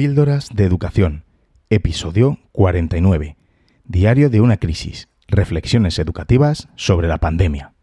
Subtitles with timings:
[0.00, 1.26] Píldoras de Educación,
[1.68, 3.36] episodio 49.
[3.84, 5.10] Diario de una crisis.
[5.28, 7.74] Reflexiones educativas sobre la pandemia.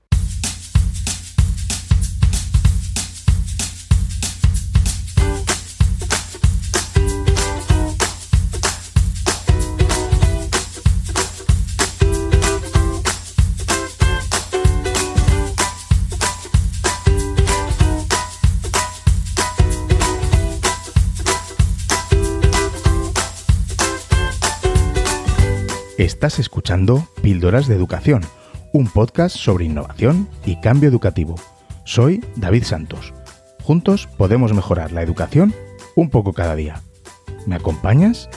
[26.28, 28.22] Estás escuchando Píldoras de Educación,
[28.74, 31.36] un podcast sobre innovación y cambio educativo.
[31.86, 33.14] Soy David Santos.
[33.64, 35.56] Juntos podemos mejorar la educación
[35.96, 36.82] un poco cada día.
[37.46, 38.28] ¿Me acompañas?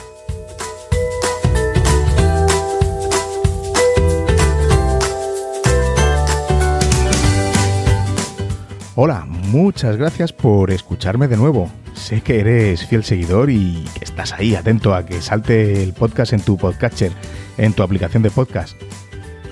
[8.95, 11.69] Hola, muchas gracias por escucharme de nuevo.
[11.93, 16.31] Sé que eres fiel seguidor y que estás ahí atento a que salte el podcast
[16.31, 17.11] en tu podcatcher
[17.57, 18.81] en tu aplicación de podcast.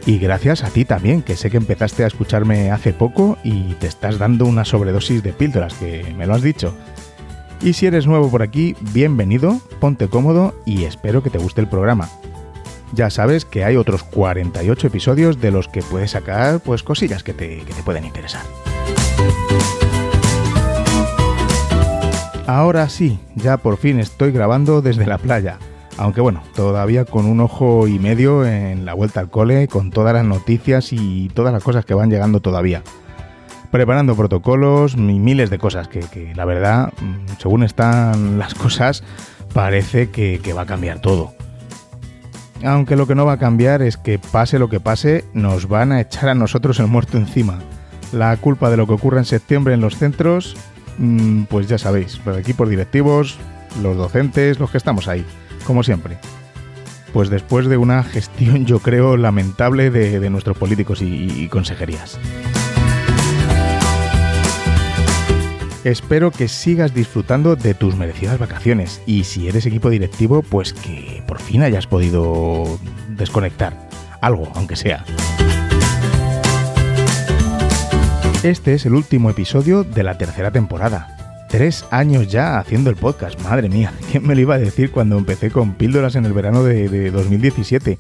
[0.05, 3.87] Y gracias a ti también, que sé que empezaste a escucharme hace poco y te
[3.87, 6.73] estás dando una sobredosis de píldoras, que me lo has dicho.
[7.61, 11.67] Y si eres nuevo por aquí, bienvenido, ponte cómodo y espero que te guste el
[11.67, 12.09] programa.
[12.93, 17.33] Ya sabes que hay otros 48 episodios de los que puedes sacar pues cosillas que
[17.33, 18.41] te, que te pueden interesar.
[22.47, 25.59] Ahora sí, ya por fin estoy grabando desde la playa
[25.99, 30.13] aunque bueno, todavía con un ojo y medio en la vuelta al cole, con todas
[30.13, 32.83] las noticias y todas las cosas que van llegando todavía.
[33.69, 39.03] Preparando protocolos y miles de cosas que, la verdad, mm, según están las cosas,
[39.53, 41.33] parece que, que va a cambiar todo.
[42.63, 45.91] Aunque lo que no va a cambiar es que pase lo que pase, nos van
[45.91, 47.59] a echar a nosotros el muerto encima.
[48.13, 50.55] La culpa de lo que ocurra en septiembre en los centros,
[50.97, 53.37] mm, pues ya sabéis, por equipos directivos,
[53.81, 55.25] los docentes, los que estamos ahí
[55.69, 56.17] como siempre.
[57.13, 62.17] Pues después de una gestión, yo creo, lamentable de, nuestros políticos y, consejerías.
[65.83, 71.23] Espero que sigas disfrutando de tus merecidas vacaciones y si eres equipo directivo, pues que
[71.27, 73.77] por fin hayas podido desconectar.
[74.21, 75.05] Algo, aunque sea.
[78.41, 81.18] Este es el último episodio de la tercera temporada
[81.49, 85.17] Tres años ya haciendo el podcast, madre mía, ¿quién me lo iba a decir cuando
[85.17, 87.97] empecé con píldoras en el verano de, 2017?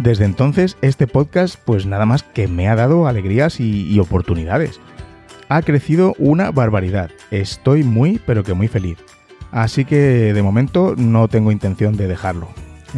[0.00, 4.80] Desde entonces este podcast pues nada más que me ha dado alegrías y, oportunidades.
[5.48, 8.98] Ha crecido una barbaridad, estoy muy pero que muy feliz.
[9.52, 12.48] Así que de momento no tengo intención de dejarlo.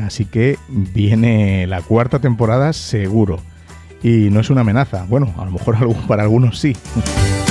[0.03, 3.39] Así que viene la cuarta temporada seguro.
[4.03, 5.77] Y no es una amenaza, bueno, a lo mejor
[6.09, 6.75] para algunos sí.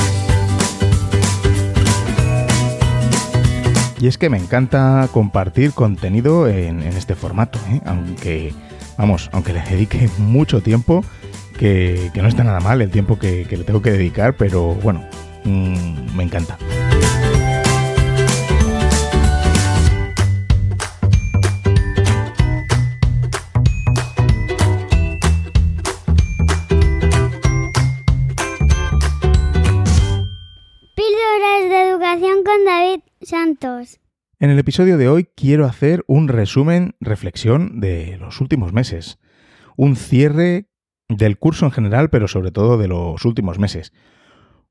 [3.99, 7.81] Y es que me encanta compartir contenido en, este formato, ¿eh?
[7.85, 8.53] aunque,
[8.97, 11.03] vamos, aunque le dedique mucho tiempo,
[11.57, 15.03] que, no está nada mal el tiempo que, le tengo que dedicar, pero bueno,
[15.45, 16.57] mm, me encanta.
[34.39, 39.19] En el episodio de hoy quiero hacer un resumen, reflexión de los últimos meses.
[39.75, 40.67] Un cierre
[41.09, 43.93] del curso en general, pero sobre todo de los últimos meses.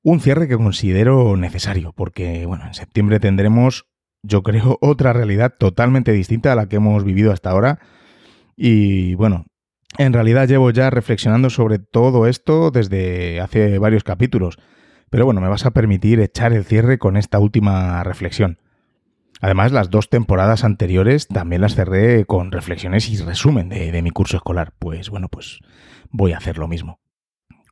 [0.03, 3.87] Un cierre que considero necesario, porque bueno, en septiembre tendremos,
[4.25, 7.78] yo creo, otra realidad totalmente distinta a la que hemos vivido hasta ahora.
[8.56, 9.47] Y bueno,
[9.99, 14.59] en realidad llevo ya reflexionando sobre todo esto desde hace varios capítulos.
[15.11, 18.59] Pero bueno, me vas a permitir echar el cierre con esta última reflexión.
[19.41, 24.37] Además, las dos temporadas anteriores también las cerré con reflexiones y resumen de, mi curso
[24.37, 24.73] escolar.
[24.79, 25.61] Pues bueno, pues
[26.11, 27.01] voy a hacer lo mismo.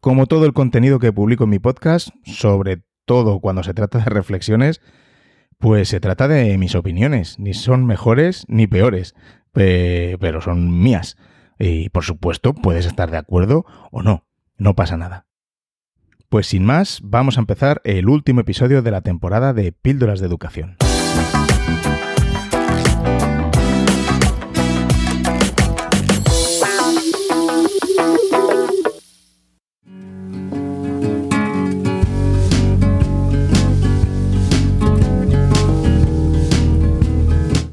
[0.01, 4.05] Como todo el contenido que publico en mi podcast, sobre todo cuando se trata de
[4.05, 4.83] reflexiones,
[5.59, 7.39] pues se trata de mis opiniones.
[7.39, 9.15] Ni son mejores ni peores,
[9.53, 11.17] pero son mías.
[11.59, 14.27] Y por supuesto, puedes estar de acuerdo o no.
[14.59, 15.27] No pasa nada.
[16.29, 20.27] Pues sin más, vamos a empezar el último episodio de la temporada de Píldoras de
[20.27, 20.77] Educación.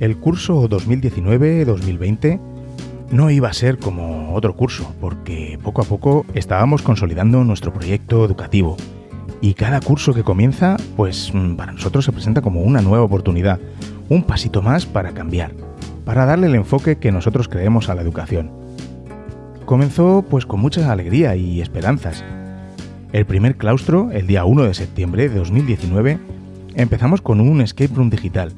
[0.02, 2.40] El curso 2019-2020
[3.12, 8.26] no iba a ser como otro curso, porque poco a poco estábamos consolidando nuestro proyecto
[8.26, 8.78] educativo.
[9.42, 13.60] Y cada curso que comienza, pues mm, para nosotros se presenta como una nueva oportunidad,
[14.08, 15.52] un pasito más para cambiar,
[16.06, 18.52] para darle el enfoque que nosotros creemos a la educación.
[19.66, 22.24] Comenzó pues con mucha alegría y esperanzas.
[23.14, 26.20] El primer claustro, el día 1 de septiembre de 2019,
[26.76, 28.54] empezamos con un escape room digital,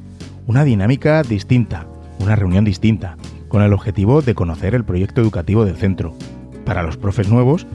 [0.47, 1.88] una dinámica distinta,
[2.19, 3.15] una reunión distinta,
[3.47, 6.13] con el objetivo de conocer el proyecto educativo del centro,
[6.65, 7.68] para los profes nuevos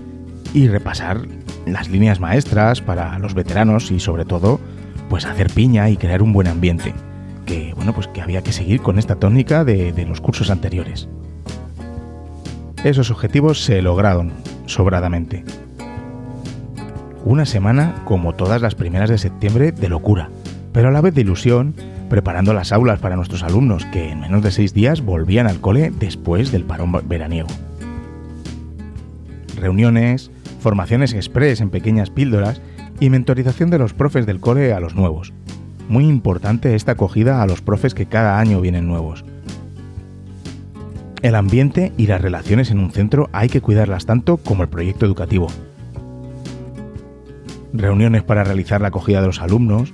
[0.52, 1.26] y repasar
[1.72, 4.60] las líneas maestras para los veteranos y sobre todo,
[5.08, 6.94] pues hacer piña y crear un buen ambiente
[7.46, 11.08] que, bueno, pues que había que seguir con esta tónica de, de los cursos anteriores.
[12.84, 14.32] Esos objetivos se lograron
[14.66, 15.44] sobradamente.
[17.24, 20.30] Una semana, como todas las primeras de septiembre, de locura,
[20.72, 21.74] pero a la vez de ilusión,
[22.08, 25.90] preparando las aulas para nuestros alumnos que en menos de seis días volvían al cole
[25.98, 27.48] después del parón veraniego.
[29.56, 32.60] Reuniones, formaciones express en pequeñas píldoras
[33.00, 35.32] y mentorización de los profes del cole a los nuevos,
[35.88, 39.24] muy importante esta acogida a los profes que cada año vienen nuevos.
[41.22, 45.04] El ambiente y las relaciones en un centro hay que cuidarlas tanto como el proyecto
[45.04, 45.48] educativo.
[47.72, 49.92] Reuniones para realizar la acogida de los alumnos,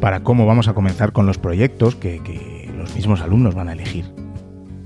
[0.00, 3.72] para cómo vamos a comenzar con los proyectos que, que los mismos alumnos van a
[3.72, 4.06] elegir.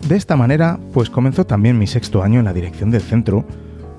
[0.06, 3.47] De esta manera, pues comenzó también mi sexto año en la dirección del centro,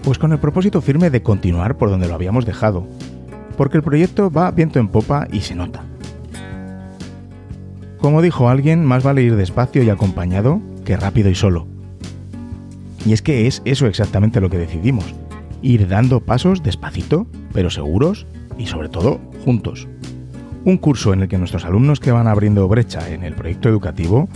[0.03, 2.85] pues con el propósito firme de continuar por donde lo habíamos dejado,
[3.57, 5.83] porque el proyecto va viento en popa y se nota.
[7.97, 11.67] Como dijo alguien, más vale ir despacio y acompañado que rápido y solo.
[13.05, 15.05] Y es que es eso exactamente lo que decidimos,
[15.61, 18.25] ir dando pasos despacito, pero seguros
[18.57, 19.87] y sobre todo juntos.
[20.65, 24.27] Un curso en el que nuestros alumnos que van abriendo brecha en el proyecto educativo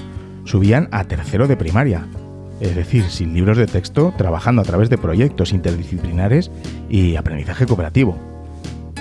[0.46, 2.06] subían a tercero de primaria,
[2.60, 6.52] es decir, sin libros de texto, trabajando a través de proyectos interdisciplinares
[6.90, 8.18] y aprendizaje cooperativo.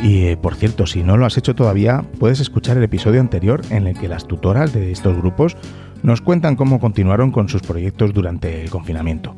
[0.03, 3.62] Y eh, por cierto, si no lo has hecho todavía, puedes escuchar el episodio anterior
[3.70, 5.56] en el que las tutoras de estos grupos
[6.03, 9.35] nos cuentan cómo continuaron con sus proyectos durante el confinamiento.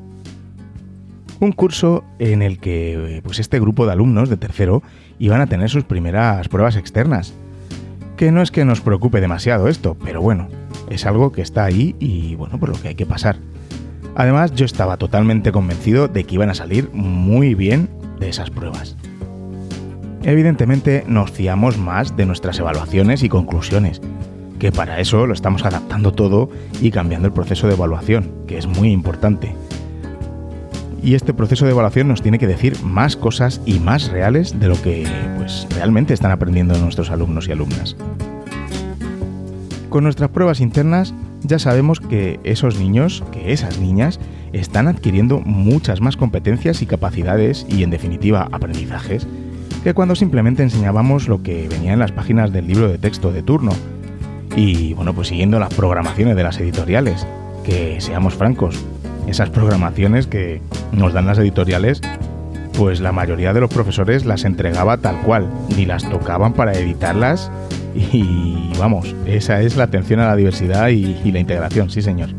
[1.41, 4.82] Un curso en el que eh, pues este grupo de alumnos de tercero
[5.20, 7.32] iban a tener sus primeras pruebas externas.
[8.17, 10.49] Que no es que nos preocupe demasiado esto, pero bueno,
[10.91, 13.37] es algo que está ahí y bueno, por lo que hay que pasar.
[14.19, 17.88] Además, yo estaba totalmente convencido de que iban a salir muy bien
[18.19, 18.97] de esas pruebas.
[20.25, 24.00] Evidentemente nos fiamos más de nuestras evaluaciones y conclusiones,
[24.59, 26.50] que para eso lo estamos adaptando todo
[26.81, 29.55] y cambiando el proceso de evaluación, que es muy importante.
[31.00, 34.67] Y este proceso de evaluación nos tiene que decir más cosas y más reales de
[34.67, 35.06] lo que
[35.37, 37.94] pues realmente están aprendiendo nuestros alumnos y alumnas.
[39.91, 44.19] Con nuestras pruebas internas ya sabemos que esos niños, que esas niñas,
[44.52, 49.26] están adquiriendo muchas más competencias y capacidades y en definitiva aprendizajes
[49.85, 53.43] que cuando simplemente enseñábamos lo que venía en las páginas del libro de texto de
[53.43, 53.73] turno.
[54.56, 57.26] Y bueno, pues siguiendo las programaciones de las editoriales,
[57.64, 58.76] que seamos francos,
[59.29, 60.61] esas programaciones que
[60.93, 62.00] nos dan las editoriales,
[62.76, 67.50] pues la mayoría de los profesores las entregaba tal cual, ni las tocaban para editarlas
[67.94, 72.31] y vamos, esa es la atención a la diversidad y, la integración, sí señor.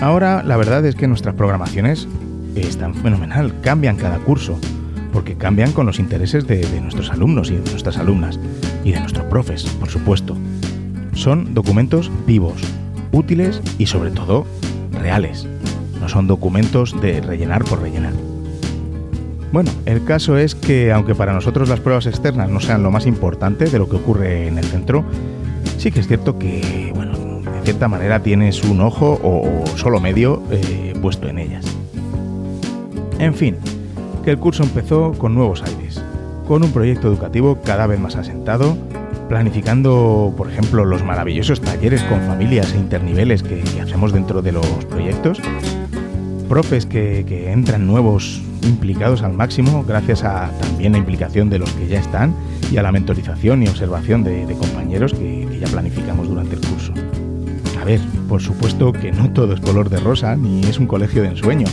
[0.00, 2.08] Ahora la verdad es que nuestras programaciones
[2.56, 4.58] están fenomenal, cambian cada curso
[5.12, 8.38] porque cambian con los intereses de, nuestros alumnos y de nuestras alumnas,
[8.84, 10.36] y de nuestros profes, por supuesto.
[11.14, 12.62] Son documentos vivos,
[13.12, 14.46] útiles y sobre todo
[14.92, 15.46] reales.
[16.00, 18.12] No son documentos de rellenar por rellenar.
[19.52, 23.06] Bueno, el caso es que aunque para nosotros las pruebas externas no sean lo más
[23.06, 25.04] importante de lo que ocurre en el centro,
[25.76, 30.42] sí que es cierto que, bueno, de cierta manera tienes un ojo o, solo medio
[30.50, 31.64] eh, puesto en ellas.
[33.18, 33.56] En fin,
[34.24, 36.02] que el curso empezó con nuevos aires,
[36.46, 38.76] con un proyecto educativo cada vez más asentado,
[39.28, 44.66] planificando, por ejemplo, los maravillosos talleres con familias e interniveles que, hacemos dentro de los
[44.88, 45.40] proyectos,
[46.48, 51.88] profes que, entran nuevos implicados al máximo gracias a también la implicación de los que
[51.88, 52.34] ya están
[52.70, 56.92] y a la mentorización y observación de, compañeros que, ya planificamos durante el curso.
[57.80, 61.22] A ver, por supuesto que no todo es color de rosa ni es un colegio
[61.22, 61.66] de ensueño,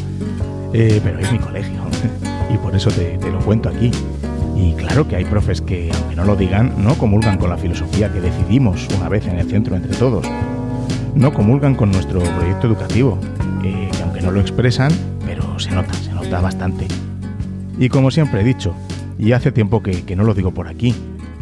[0.73, 1.79] eh, pero es mi colegio
[2.53, 3.91] y por eso te, lo cuento aquí.
[4.55, 8.11] Y claro que hay profes que, aunque no lo digan, no comulgan con la filosofía
[8.11, 10.27] que decidimos una vez en el centro entre todos.
[11.15, 13.19] No comulgan con nuestro proyecto educativo,
[13.61, 14.91] que aunque no lo expresan,
[15.25, 16.87] pero se nota, se bastante.
[17.79, 18.73] Y como siempre he dicho,
[19.17, 20.93] y hace tiempo que, que no lo digo por aquí,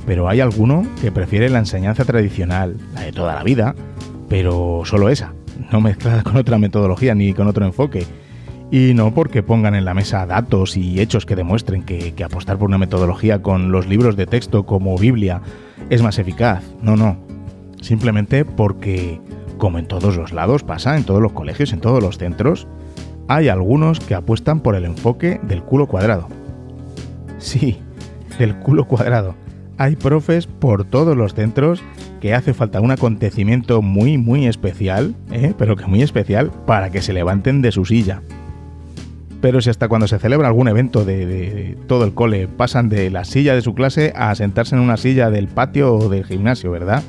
[0.05, 3.75] pero hay alguno que prefiere la enseñanza tradicional, la de toda la vida,
[4.29, 5.33] pero solo esa,
[5.71, 8.05] no mezclada con otra metodología ni con otro enfoque,
[8.71, 12.67] y no porque pongan en la mesa datos y hechos que demuestren que, apostar por
[12.67, 15.41] una metodología con los libros de texto como Biblia
[15.89, 17.17] es más eficaz, no, no,
[17.81, 19.19] simplemente porque,
[19.57, 22.67] como en todos los lados pasa, en todos los colegios, en todos los centros,
[23.27, 26.27] hay algunos que apuestan por el enfoque del culo cuadrado.
[27.37, 27.79] Sí,
[28.37, 29.35] del culo cuadrado.
[29.77, 31.83] Hay profes por todos los centros
[32.21, 35.53] que hace falta un acontecimiento muy, muy especial, ¿eh?
[35.57, 38.21] pero que muy especial, para que se levanten de su silla.
[39.41, 43.25] Pero si hasta cuando se celebra algún evento de, todo el cole pasan de la
[43.25, 47.03] silla de su clase a sentarse en una silla del patio o del gimnasio, ¿verdad?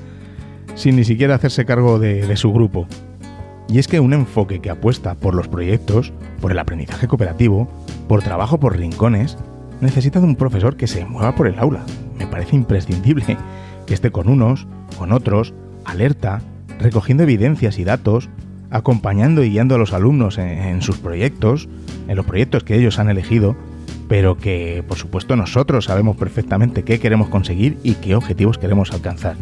[0.75, 2.87] Sin ni siquiera hacerse cargo de su grupo.
[3.68, 7.68] Y es que un enfoque que apuesta por los proyectos, por el aprendizaje cooperativo,
[8.08, 9.37] por trabajo por rincones,
[9.80, 11.85] necesita de un profesor que se mueva por el aula.
[12.18, 13.37] Me parece imprescindible
[13.87, 14.66] que esté con unos,
[14.99, 15.54] con otros,
[15.85, 16.42] alerta,
[16.78, 18.28] recogiendo evidencias y datos,
[18.70, 21.68] acompañando y guiando a los alumnos en, sus proyectos,
[22.08, 23.56] en los proyectos que ellos han elegido,
[24.08, 29.37] pero que por supuesto nosotros sabemos perfectamente qué queremos conseguir y qué objetivos queremos alcanzar.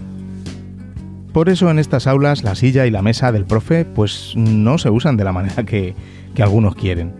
[1.34, 4.88] Por eso en estas aulas la silla y la mesa del profe pues no se
[4.88, 5.96] usan de la manera que,
[6.32, 7.12] que algunos quieren.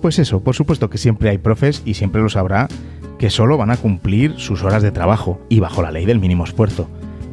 [0.00, 2.68] Pues eso, por supuesto que siempre hay profes y siempre lo sabrá
[3.18, 6.44] que solo van a cumplir sus horas de trabajo y bajo la ley del mínimo
[6.44, 6.88] esfuerzo.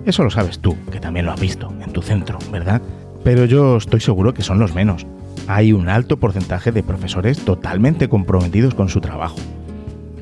[0.07, 2.81] Eso lo sabes tú, que también lo has visto en tu centro, ¿verdad?
[3.23, 5.05] Pero yo estoy seguro que son los menos.
[5.47, 9.37] Hay un alto porcentaje de profesores totalmente comprometidos con su trabajo,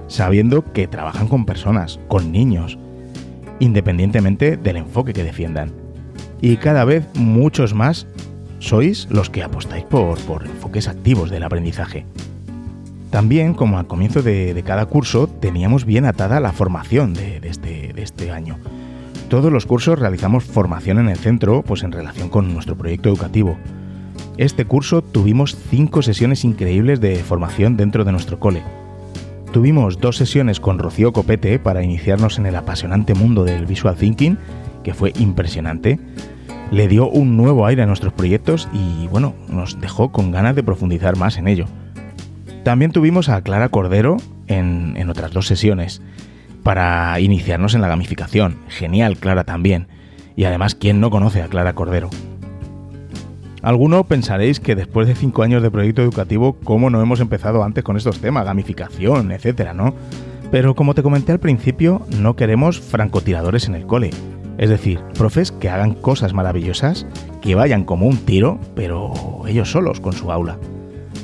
[0.09, 2.77] sabiendo que trabajan con personas, con niños,
[3.59, 5.82] independientemente del enfoque que defiendan.
[6.43, 8.05] Y cada vez muchos más
[8.59, 12.05] sois los que apostáis por, por enfoques activos del aprendizaje.
[13.11, 18.31] También, como al comienzo de, cada curso, teníamos bien atada la formación este, de, este,
[18.31, 18.57] año.
[19.29, 23.57] Todos los cursos realizamos formación en el centro, pues en relación con nuestro proyecto educativo.
[24.35, 28.63] Este curso tuvimos cinco sesiones increíbles de formación dentro de nuestro cole.
[29.53, 34.37] Tuvimos dos sesiones con Rocío Copete para iniciarnos en el apasionante mundo del visual thinking,
[34.83, 35.99] que fue impresionante.
[36.73, 40.63] Le dio un nuevo aire a nuestros proyectos y bueno, nos dejó con ganas de
[40.63, 41.67] profundizar más en ello.
[42.63, 46.01] También tuvimos a Clara Cordero en, otras dos sesiones
[46.63, 48.57] para iniciarnos en la gamificación.
[48.69, 49.87] Genial, Clara también.
[50.35, 52.09] Y además, ¿quién no conoce a Clara Cordero?
[53.61, 57.83] Alguno pensaréis que después de cinco años de proyecto educativo, ¿cómo no hemos empezado antes
[57.83, 58.45] con estos temas?
[58.45, 59.93] Gamificación, etcétera, ¿no?
[60.49, 64.09] Pero como te comenté al principio, no queremos francotiradores en el cole.
[64.63, 67.05] Es decir, profes que hagan cosas maravillosas,
[67.41, 69.11] que vayan como un tiro, pero
[69.45, 70.57] ellos solos con su aula.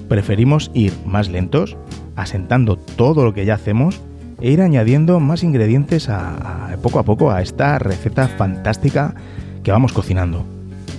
[0.09, 1.77] Preferimos ir más lentos,
[2.17, 4.01] asentando todo lo que ya hacemos
[4.41, 9.15] e ir añadiendo más ingredientes a, poco a poco a esta receta fantástica
[9.63, 10.43] que vamos cocinando.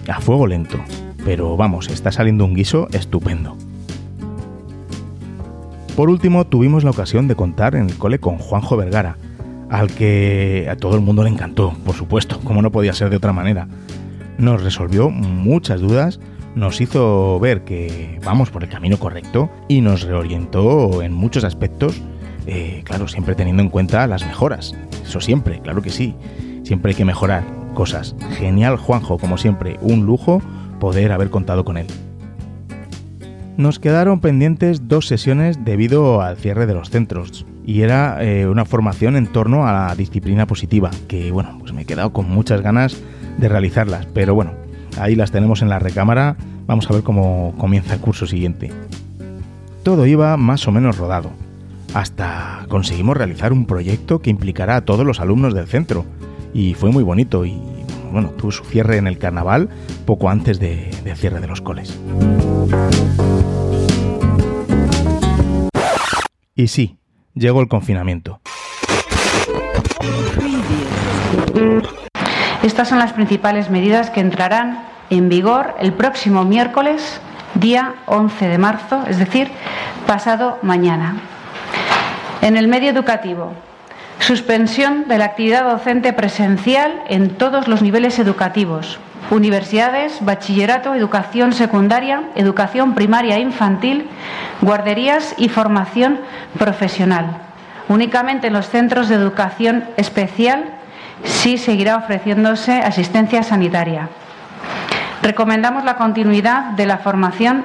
[0.09, 0.79] A fuego lento,
[1.27, 3.55] pero vamos, está saliendo un guiso estupendo.
[5.95, 9.19] Por último, tuvimos la ocasión de contar en el cole con Juanjo Vergara,
[9.71, 13.17] al que a todo el mundo le encantó, por supuesto, como no podía ser de
[13.17, 13.69] otra manera.
[14.37, 16.21] Nos resolvió muchas dudas
[16.55, 22.03] nos hizo ver que vamos por el camino correcto y nos reorientó en muchos aspectos,
[22.47, 24.75] eh, claro, siempre teniendo en cuenta las mejoras.
[25.05, 26.15] Eso siempre, claro que sí.
[26.65, 28.17] Siempre hay que mejorar cosas.
[28.39, 30.43] Genial Juanjo, como siempre, un lujo
[30.79, 31.87] poder haber contado con él.
[33.57, 38.65] Nos quedaron pendientes dos sesiones debido al cierre de los centros y era eh, una
[38.65, 42.63] formación en torno a la disciplina positiva, que bueno, pues me he quedado con muchas
[42.63, 42.97] ganas
[43.39, 44.53] de realizarlas, pero bueno,
[44.99, 46.37] Ahí las tenemos en la recámara.
[46.67, 48.71] Vamos a ver cómo comienza el curso siguiente.
[49.83, 51.31] Todo iba más o menos rodado,
[51.95, 56.05] hasta conseguimos realizar un proyecto que implicará a todos los alumnos del centro.
[56.53, 57.59] Y fue muy bonito y
[58.13, 59.69] bueno, tuvo su cierre en el carnaval
[60.05, 61.99] poco antes de, del cierre de los coles.
[66.55, 67.00] Y sí,
[67.41, 68.41] llegó el confinamiento.
[72.63, 77.21] Estas son las principales medidas que entrarán en vigor el próximo miércoles,
[77.55, 79.49] día 11 de marzo, es decir,
[80.07, 81.17] pasado mañana.
[82.43, 83.55] En el medio educativo,
[84.19, 92.25] suspensión de la actividad docente presencial en todos los niveles educativos, universidades, bachillerato, educación secundaria,
[92.35, 94.09] educación primaria e infantil,
[94.61, 96.21] guarderías y formación
[96.59, 97.39] profesional.
[97.89, 100.65] Únicamente en los centros de educación especial
[101.25, 104.09] sí seguirá ofreciéndose asistencia sanitaria.
[105.23, 107.65] Recomendamos la continuidad de la formación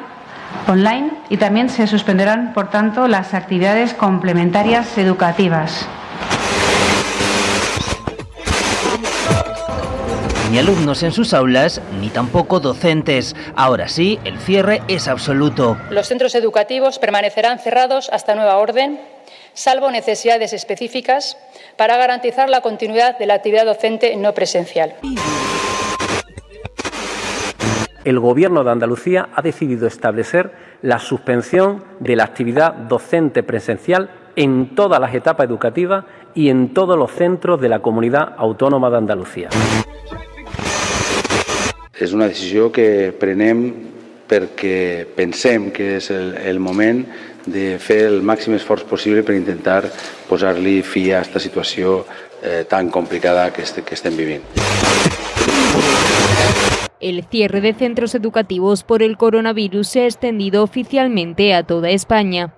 [0.67, 5.87] online y también se suspenderán, por tanto, las actividades complementarias educativas.
[10.55, 13.35] Ni alumnos en sus aulas, ni tampoco docentes.
[13.57, 15.75] Ahora sí, el cierre es absoluto.
[15.89, 19.01] Los centros educativos permanecerán cerrados hasta nueva orden
[19.53, 21.37] salvo necesidades específicas,
[21.75, 24.95] para garantizar la continuidad de la actividad docente no presencial.
[28.05, 34.73] el Gobierno de Andalucía ha decidido establecer la suspensión de la actividad docente presencial en
[34.73, 39.49] todas las etapas educativas y en todos los centros de la comunidad autónoma de Andalucía.
[41.95, 43.61] És una decisió que prenem
[44.27, 47.05] perquè pensem que és el, el moment
[47.45, 49.85] de fer el màxim esforç possible per intentar
[50.27, 52.01] posar-li fi a aquesta situació
[52.41, 54.43] eh, tan complicada que, este, que estem vivint.
[56.99, 62.55] El cierre de centros educativos por el coronavirus se ha extendido oficialmente a toda España.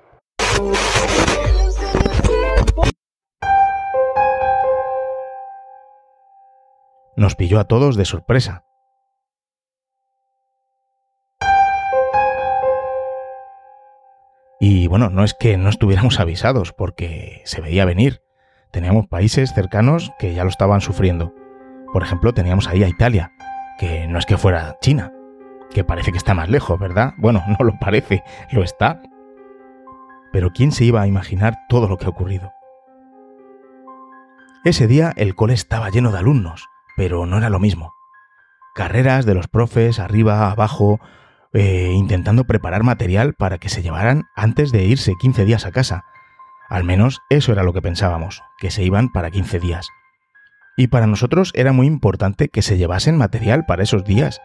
[7.17, 8.66] Nos pilló a todos de sorpresa.
[14.59, 18.21] Y bueno, no es que no estuviéramos avisados, porque se veía venir.
[18.71, 21.33] Teníamos países cercanos que ya lo estaban sufriendo.
[21.93, 23.31] Por ejemplo, teníamos ahí a Italia,
[23.79, 25.13] que no es que fuera China,
[25.71, 27.13] que parece que está más lejos, ¿verdad?
[27.17, 29.01] Bueno, no lo parece, lo está.
[30.33, 32.51] Pero ¿quién se iba a imaginar todo lo que ha ocurrido?
[34.65, 37.93] Ese día el cole estaba lleno de alumnos, pero no era lo mismo.
[38.75, 40.99] Carreras de los profes, arriba, abajo,
[41.53, 46.05] eh, intentando preparar material para que se llevaran antes de irse 15 días a casa.
[46.69, 49.89] Al menos eso era lo que pensábamos, que se iban para 15 días.
[50.75, 54.41] Y para nosotros era muy importante que se llevasen material para esos días,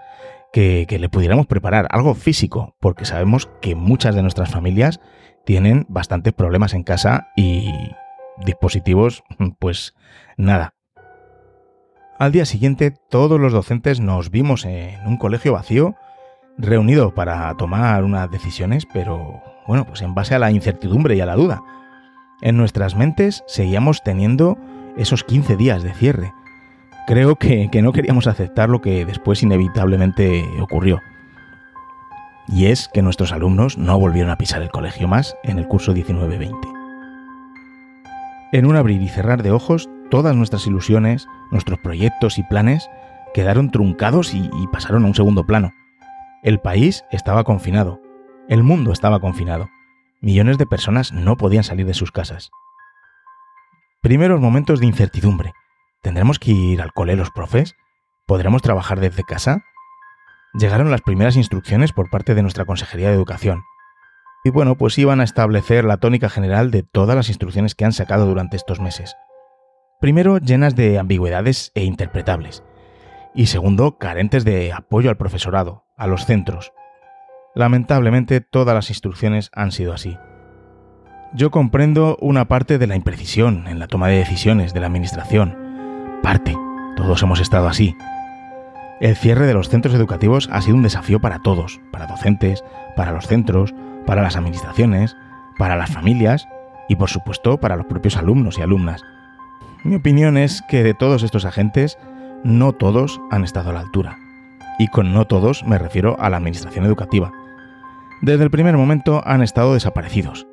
[0.53, 5.01] que, que le pudiéramos preparar algo físico, porque sabemos que muchas de nuestras familias
[5.45, 7.71] tienen bastantes problemas en casa y
[8.39, 9.25] dispositivos,
[9.59, 9.95] pues
[10.37, 10.75] nada.
[12.19, 15.97] Al día siguiente todos los docentes nos vimos en un colegio vacío,
[16.59, 21.27] reunidos para tomar unas decisiones, pero bueno, pues en base a la incertidumbre y a
[21.27, 21.63] la duda.
[22.41, 24.59] En nuestras mentes seguíamos teniendo
[24.97, 26.33] esos 15 días de cierre.
[27.07, 31.01] Creo que, no queríamos aceptar lo que después inevitablemente ocurrió.
[32.49, 35.95] Y es que nuestros alumnos no volvieron a pisar el colegio más en el curso
[35.95, 36.57] 19-20.
[38.53, 42.91] En un abrir y cerrar de ojos, todas nuestras ilusiones, nuestros proyectos y planes
[43.35, 45.73] quedaron truncados y pasaron a un segundo plano.
[46.43, 48.01] El país estaba confinado,
[48.49, 49.71] el mundo estaba confinado,
[50.21, 52.51] millones de personas no podían salir de sus casas.
[54.01, 55.53] Primeros momentos de incertidumbre.
[56.03, 57.77] ¿Tendremos que ir al cole los profes?
[58.27, 59.63] ¿Podremos trabajar desde casa?
[60.55, 63.63] Llegaron las primeras instrucciones por parte de nuestra Consejería de Educación.
[64.43, 67.93] Y bueno, pues iban a establecer la tónica general de todas las instrucciones que han
[67.93, 69.15] sacado durante estos meses.
[70.01, 72.65] Primero, llenas de ambigüedades e interpretables.
[73.35, 76.73] Y segundo, carentes de apoyo al profesorado, a los centros.
[77.55, 80.19] Lamentablemente, todas las instrucciones han sido así.
[81.35, 85.57] Yo comprendo una parte de la imprecisión en la toma de decisiones de la Administración.
[86.23, 86.57] Parte.
[86.97, 87.97] Todos hemos estado así.
[89.01, 92.63] El cierre de los centros educativos ha sido un desafío para todos, para docentes,
[92.97, 93.75] para los centros,
[94.07, 95.17] para las administraciones,
[95.59, 96.47] para las familias
[96.89, 99.03] y por supuesto para los propios alumnos y alumnas.
[99.85, 101.99] Mi opinión es que de todos estos agentes,
[102.45, 104.19] no todos han estado a la altura.
[104.79, 107.33] Y con no todos me refiero a la administración educativa.
[108.21, 110.47] Desde el primer momento han estado desaparecidos,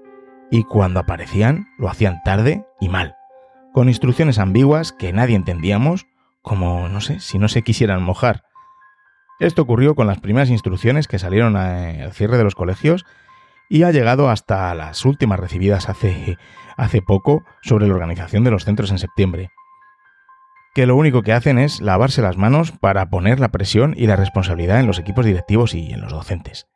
[0.52, 3.16] y cuando aparecían lo hacían tarde y mal,
[3.74, 6.08] con instrucciones ambiguas que nadie entendíamos,
[6.42, 8.44] como, no sé, si no se quisieran mojar.
[9.40, 13.06] Esto ocurrió con las primeras instrucciones que salieron al cierre de los colegios
[13.70, 16.38] y ha llegado hasta las últimas recibidas hace,
[16.76, 19.52] hace poco sobre la organización de los centros en septiembre,
[20.80, 24.16] que lo único que hacen es lavarse las manos para poner la presión y la
[24.16, 26.70] responsabilidad en los equipos directivos y en los docentes.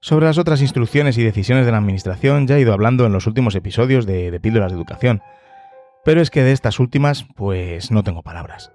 [0.00, 3.26] Sobre las otras instrucciones y decisiones de la Administración ya he ido hablando en los
[3.26, 5.20] últimos episodios de, de Píldoras de Educación,
[6.02, 8.72] pero es que de estas últimas pues no tengo palabras.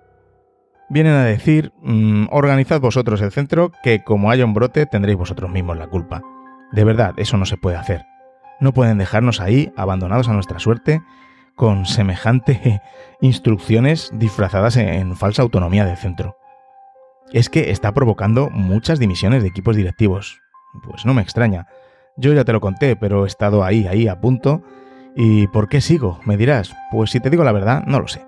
[0.91, 5.49] Vienen a decir, mmm, organizad vosotros el centro, que como haya un brote tendréis vosotros
[5.49, 6.21] mismos la culpa.
[6.71, 8.05] De verdad, eso no se puede hacer.
[8.60, 11.01] No pueden dejarnos ahí, abandonados a nuestra suerte,
[11.55, 12.81] con semejante
[13.21, 16.37] instrucciones disfrazadas en falsa autonomía del centro.
[17.31, 20.41] Es que está provocando muchas dimisiones de equipos directivos,
[20.83, 21.67] pues no me extraña.
[22.17, 24.63] Yo ya te lo conté, pero he estado ahí, ahí, a punto.
[25.15, 26.19] ¿Y por qué sigo?
[26.25, 26.73] Me dirás.
[26.91, 28.25] Pues si te digo la verdad, no lo sé.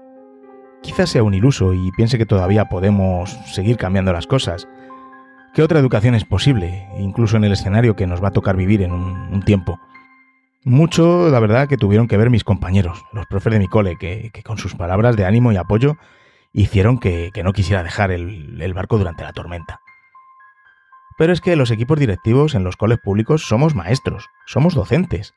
[0.82, 4.68] Quizás sea un iluso y piense que todavía podemos seguir cambiando las cosas.
[5.54, 8.82] ¿Qué otra educación es posible, incluso en el escenario que nos va a tocar vivir
[8.82, 9.80] en un, un tiempo?
[10.68, 14.34] Mucho, la verdad, que tuvieron que ver mis compañeros, los profes de mi cole, que,
[14.44, 15.96] con sus palabras de ánimo y apoyo
[16.52, 19.80] hicieron que, no quisiera dejar el, el barco durante la tormenta.
[21.18, 25.34] Pero es que los equipos directivos en los coles públicos somos maestros, somos docentes.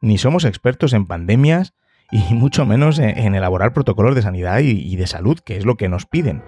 [0.00, 1.72] Ni somos expertos en pandemias
[2.10, 5.88] y mucho menos en, elaborar protocolos de sanidad y de salud, que es lo que
[5.88, 6.42] nos piden.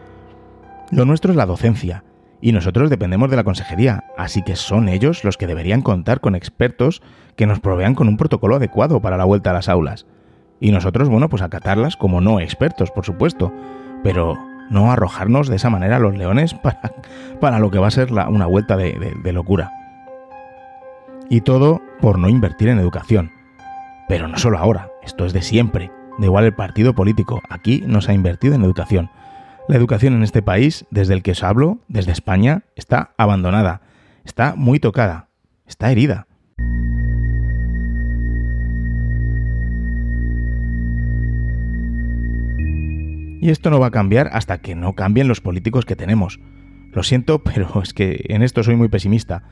[0.90, 2.02] Lo nuestro es la docencia,
[2.40, 6.34] y nosotros dependemos de la consejería, así que son ellos los que deberían contar con
[6.34, 7.02] expertos
[7.34, 10.06] que nos provean con un protocolo adecuado para la vuelta a las aulas.
[10.60, 13.52] Y nosotros, bueno, pues acatarlas como no expertos, por supuesto,
[14.02, 14.38] pero
[14.70, 16.92] no arrojarnos de esa manera a los leones para,
[17.40, 19.72] para lo que va a ser una vuelta de, de locura.
[21.28, 23.32] Y todo por no invertir en educación.
[24.08, 25.90] Pero no solo ahora, esto es de siempre.
[26.18, 29.10] Da igual el partido político, aquí no se ha invertido en educación.
[29.68, 33.80] La educación en este país, desde el que os hablo, desde España, está abandonada,
[34.24, 35.28] está muy tocada,
[35.66, 36.28] está herida.
[43.40, 46.38] Y esto no va a cambiar hasta que no cambien los políticos que tenemos.
[46.92, 49.42] Lo siento, pero es que en esto soy muy pesimista.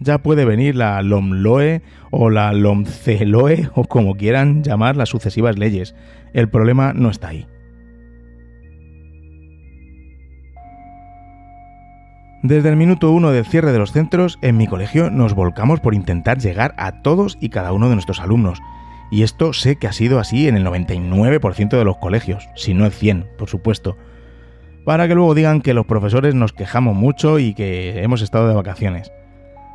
[0.00, 5.94] Ya puede venir la LOMLOE o la LOMCELOE o como quieran llamar las sucesivas leyes.
[6.32, 7.46] El problema no está ahí.
[12.42, 15.94] Desde el minuto uno del cierre de los centros, en mi colegio nos volcamos por
[15.94, 18.62] intentar llegar a todos y cada uno de nuestros alumnos.
[19.10, 22.86] Y esto sé que ha sido así en el 99% de los colegios, si no
[22.86, 23.98] el 100, por supuesto.
[24.86, 28.54] Para que luego digan que los profesores nos quejamos mucho y que hemos estado de
[28.54, 29.12] vacaciones.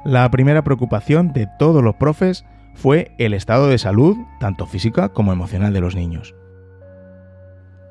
[0.04, 5.32] La primera preocupación de todos los profes fue el estado de salud, tanto física como
[5.32, 6.34] emocional de los niños.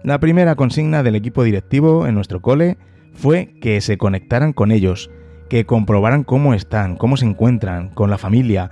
[0.02, 2.76] La primera consigna del equipo directivo en nuestro cole
[3.14, 5.10] fue que se conectaran con ellos,
[5.48, 8.70] que comprobaran cómo están, cómo se encuentran, con la familia,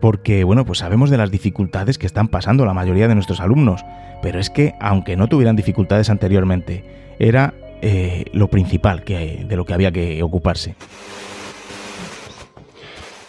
[0.00, 3.84] porque bueno, pues sabemos de las dificultades que están pasando la mayoría de nuestros alumnos,
[4.22, 6.84] pero es que aunque no tuvieran dificultades anteriormente,
[7.18, 10.74] era eh, lo principal que, de lo que había que ocuparse.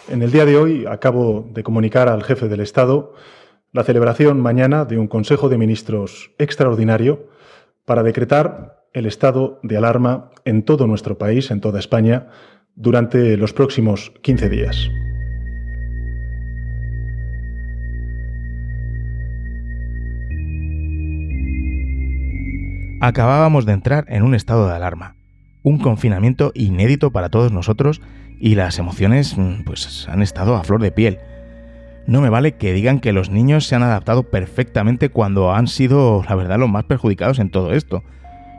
[0.08, 3.14] En el día de hoy acabo de comunicar al jefe del Estado
[3.72, 7.28] la celebración mañana de un Consejo de Ministros extraordinario
[7.84, 12.28] para decretar el estado de alarma en todo nuestro país, en toda España,
[12.74, 14.90] durante los próximos 15 días.
[23.00, 25.14] Acabábamos de entrar en un estado de alarma,
[25.62, 28.00] un confinamiento inédito para todos nosotros
[28.40, 31.18] y las emociones mm, pues han estado a flor de piel.
[32.08, 36.24] No me vale que digan que los niños se han adaptado perfectamente cuando han sido,
[36.28, 38.02] la verdad, los más perjudicados en todo esto.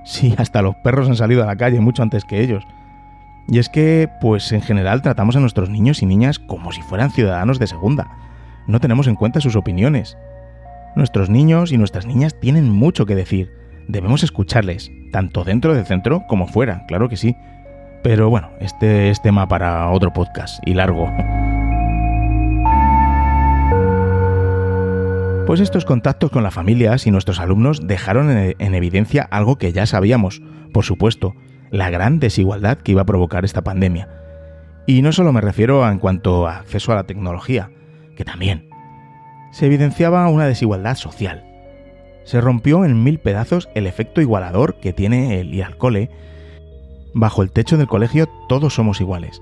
[0.10, 2.65] Sí, hasta los perros han salido a la calle mucho antes que ellos.
[3.48, 7.12] Y es que, pues en general tratamos a nuestros niños y niñas como si fueran
[7.12, 8.08] ciudadanos de segunda.
[8.65, 10.17] No tenemos en cuenta sus opiniones.
[10.95, 13.54] Nuestros niños y nuestras niñas tienen mucho que decir.
[13.88, 17.36] Debemos escucharles, tanto dentro del centro como fuera, claro que sí.
[18.02, 21.08] Pero bueno, este es tema para otro podcast y largo.
[25.49, 29.88] Pues estos contactos con las familias y nuestros alumnos dejaron en evidencia algo que ya
[29.88, 31.33] sabíamos, por supuesto,
[31.71, 34.07] la gran desigualdad que iba a provocar esta pandemia.
[34.85, 37.71] Y no solo me refiero en cuanto a acceso a la tecnología,
[38.15, 38.69] que también.
[39.51, 41.43] Se evidenciaba una desigualdad social.
[42.25, 45.77] Se rompió en mil pedazos el efecto igualador que tiene el ir al.
[47.15, 49.41] Bajo el techo del colegio todos somos iguales.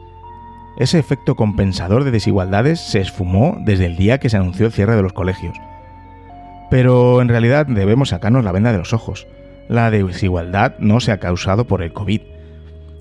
[0.77, 4.95] Ese efecto compensador de desigualdades se esfumó desde el día que se anunció el cierre
[4.95, 5.57] de los colegios.
[6.69, 9.27] Pero en realidad debemos sacarnos la venda de los ojos.
[9.69, 12.21] La desigualdad no se ha causado por el COVID.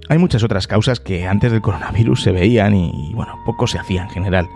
[0.09, 4.02] Hay muchas otras causas que antes del coronavirus se veían y, bueno, poco se hacía
[4.02, 4.46] en general.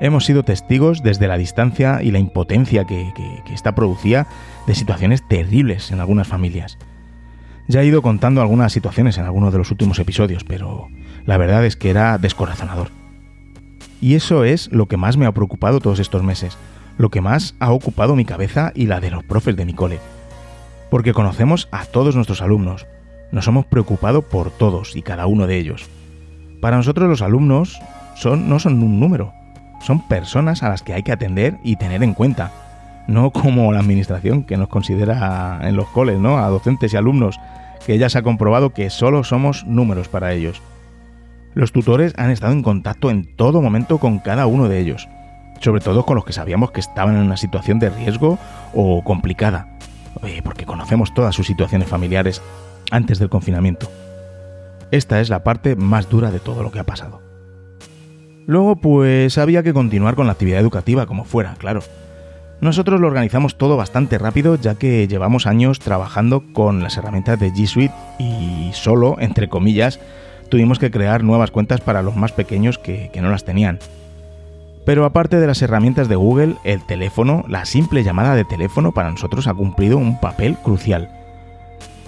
[0.00, 4.26] Hemos sido testigos desde la distancia y la impotencia que, que, esta producía
[4.66, 6.78] de situaciones terribles en algunas familias.
[7.66, 10.88] Ya he ido contando algunas situaciones en algunos de los últimos episodios, pero
[11.26, 12.90] la verdad es que era descorazonador.
[14.00, 16.56] Y eso es lo que más me ha preocupado todos estos meses,
[16.98, 20.00] lo que más ha ocupado mi cabeza y la de los profes de mi cole.
[20.90, 22.86] Porque conocemos a todos nuestros alumnos,
[23.30, 25.88] nos hemos preocupado por todos y cada uno de ellos.
[26.60, 27.80] Para nosotros los alumnos
[28.16, 29.32] son, no son un número,
[29.80, 32.52] son personas a las que hay que atender y tener en cuenta.
[33.06, 36.38] No como la administración que nos considera en los coles, ¿no?
[36.38, 37.38] A docentes y alumnos,
[37.86, 40.60] que ya se ha comprobado que solo somos números para ellos.
[41.54, 45.08] Los tutores han estado en contacto en todo momento con cada uno de ellos
[45.60, 48.38] sobre todo con los que sabíamos que estaban en una situación de riesgo
[48.74, 49.68] o complicada,
[50.22, 52.42] eh, porque conocemos todas sus situaciones familiares
[52.90, 53.90] antes del confinamiento.
[54.90, 57.20] Esta es la parte más dura de todo lo que ha pasado.
[58.46, 61.82] Luego, pues había que continuar con la actividad educativa como fuera, claro.
[62.60, 67.52] Nosotros lo organizamos todo bastante rápido ya que llevamos años trabajando con las herramientas de
[67.52, 70.00] G Suite y solo, entre comillas,
[70.48, 73.78] tuvimos que crear nuevas cuentas para los más pequeños que no las tenían.
[74.88, 79.10] Pero aparte de las herramientas de Google, el teléfono, la simple llamada de teléfono para
[79.10, 81.10] nosotros ha cumplido un papel crucial.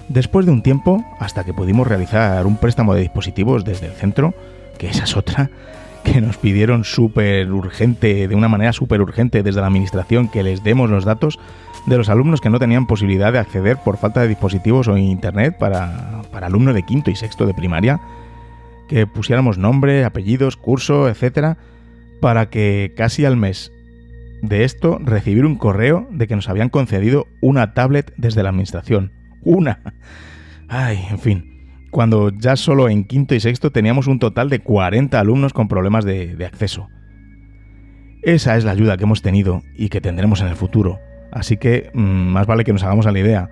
[0.07, 4.33] Después de un tiempo, hasta que pudimos realizar un préstamo de dispositivos desde el centro,
[4.79, 5.51] que esa es otra,
[6.03, 10.63] que nos pidieron súper urgente, de una manera súper urgente desde la administración, que les
[10.63, 11.37] demos los datos
[11.85, 15.55] de los alumnos que no tenían posibilidad de acceder por falta de dispositivos o internet
[15.59, 18.01] para, para alumnos de quinto y sexto de primaria,
[18.89, 21.57] que pusiéramos nombre, apellidos, curso, etcétera,
[22.21, 23.71] para que casi al mes
[24.41, 29.11] de esto recibir un correo de que nos habían concedido una tablet desde la administración.
[29.43, 29.79] Una.
[30.69, 31.51] Ay, en fin
[31.91, 36.05] cuando ya solo en quinto y sexto teníamos un total de 40 alumnos con problemas
[36.05, 36.89] de, acceso.
[38.23, 40.99] Esa es la ayuda que hemos tenido y que tendremos en el futuro,
[41.31, 43.49] así que mm, más vale que nos hagamos a la idea.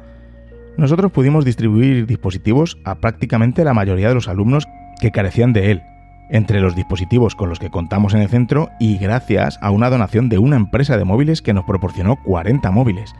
[0.77, 4.65] Nosotros pudimos distribuir dispositivos a prácticamente la mayoría de los alumnos
[5.01, 5.81] que carecían de él,
[6.29, 10.29] entre los dispositivos con los que contamos en el centro y gracias a una donación
[10.29, 13.15] de una empresa de móviles que nos proporcionó 40 móviles.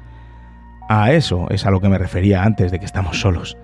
[0.87, 3.57] A eso es a lo que me refería antes de que estamos solos.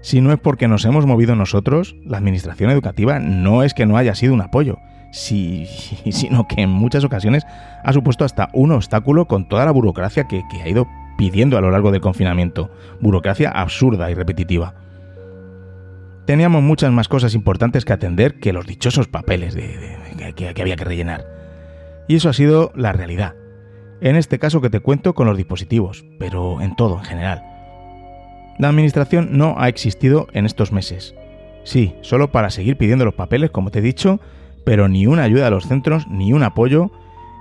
[0.00, 3.96] Si no es porque nos hemos movido nosotros, la administración educativa no es que no
[3.96, 4.78] haya sido un apoyo,
[5.12, 7.46] sino que en muchas ocasiones
[7.82, 11.70] ha supuesto hasta un obstáculo con toda la burocracia que, ha ido pidiendo a lo
[11.70, 12.70] largo del confinamiento.
[13.00, 14.74] Burocracia absurda y repetitiva.
[16.26, 21.26] Teníamos muchas más cosas importantes que atender que los dichosos papeles que había que rellenar.
[22.08, 23.34] Y eso ha sido la realidad.
[24.00, 27.42] En este caso que te cuento con los dispositivos, pero en todo en general.
[28.58, 31.14] La administración no ha existido en estos meses.
[31.64, 34.20] Sí, solo para seguir pidiendo los papeles, como te he dicho,
[34.64, 36.90] pero ni una ayuda a los centros, ni un apoyo,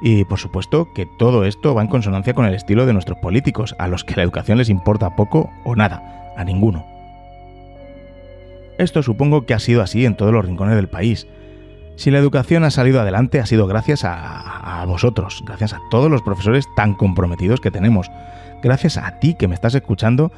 [0.02, 3.76] y por supuesto que todo esto va en consonancia con el estilo de nuestros políticos,
[3.80, 6.92] a los que la educación les importa poco o nada, a ninguno.
[8.84, 11.28] Esto supongo que ha sido así en todos los rincones del país.
[11.96, 16.22] Si la educación ha salido adelante ha sido gracias a, vosotros, gracias a todos los
[16.22, 18.12] profesores tan comprometidos que tenemos,
[18.62, 20.32] gracias a ti que me estás escuchando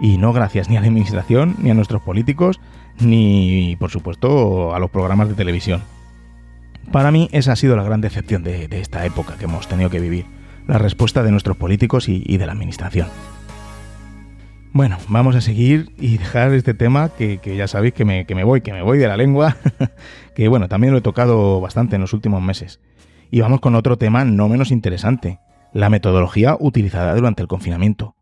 [0.00, 2.60] y no gracias ni a la administración, ni a nuestros políticos,
[2.98, 5.82] ni por supuesto a los programas de televisión.
[6.92, 10.00] Para mí esa ha sido la gran decepción de, esta época que hemos tenido que
[10.00, 10.24] vivir,
[10.66, 13.08] la respuesta de nuestros políticos y, de la administración.
[14.72, 18.44] Bueno, vamos a seguir y dejar este tema que, ya sabéis que me, que me,
[18.44, 19.56] voy, que me voy de la lengua,
[20.36, 22.80] que bueno, también lo he tocado bastante en los últimos meses.
[23.32, 25.40] Y vamos con otro tema no menos interesante,
[25.72, 28.14] la metodología utilizada durante el confinamiento.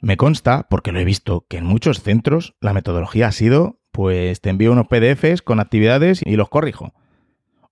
[0.00, 4.40] Me consta, porque lo he visto, que en muchos centros la metodología ha sido, pues
[4.40, 6.94] te envío unos PDFs con actividades y los corrijo.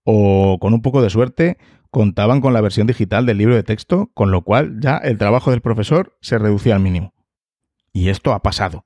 [0.04, 1.56] O con un poco de suerte
[1.90, 5.50] contaban con la versión digital del libro de texto, con lo cual ya el trabajo
[5.50, 7.14] del profesor se reducía al mínimo.
[7.92, 8.84] Y esto ha pasado.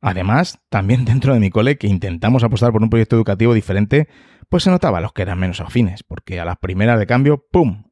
[0.00, 4.08] Además, también dentro de mi cole, que intentamos apostar por un proyecto educativo diferente,
[4.48, 7.84] pues se notaba los que eran menos afines, porque a las primeras de cambio, ¡pum!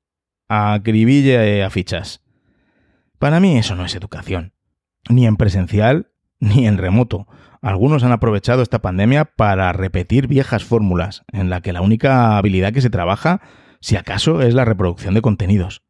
[0.49, 2.25] Acribille a fichas.
[3.18, 4.55] Para mí eso no es educación,
[5.09, 7.27] ni en presencial ni en remoto.
[7.61, 12.73] Algunos han aprovechado esta pandemia para repetir viejas fórmulas, en la que la única habilidad
[12.73, 13.40] que se trabaja,
[13.81, 15.83] si acaso, es la reproducción de contenidos.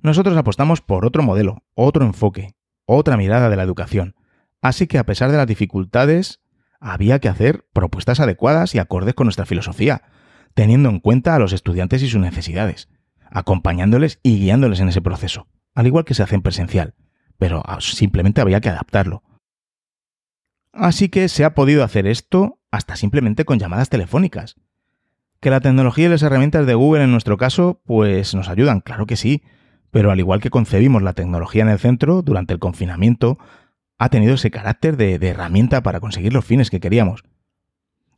[0.00, 2.54] Nosotros apostamos por otro modelo, otro enfoque,
[2.96, 4.16] otra mirada de la educación.
[4.60, 6.40] Así que a pesar de las dificultades,
[6.80, 10.02] había que hacer propuestas adecuadas y acordes con nuestra filosofía,
[10.54, 12.88] teniendo en cuenta a los estudiantes y sus necesidades,
[13.30, 15.46] acompañándoles y guiándoles en ese proceso
[15.78, 16.96] al igual que se hace en presencial,
[17.38, 19.22] pero simplemente había que adaptarlo.
[20.72, 24.56] Así que se ha podido hacer esto hasta simplemente con llamadas telefónicas.
[25.38, 29.06] Que la tecnología y las herramientas de Google en nuestro caso, pues nos ayudan, claro
[29.06, 29.44] que sí,
[29.90, 33.38] pero al igual que concebimos la tecnología en el centro durante el confinamiento,
[33.98, 37.24] ha tenido ese carácter de, herramienta para conseguir los fines que queríamos.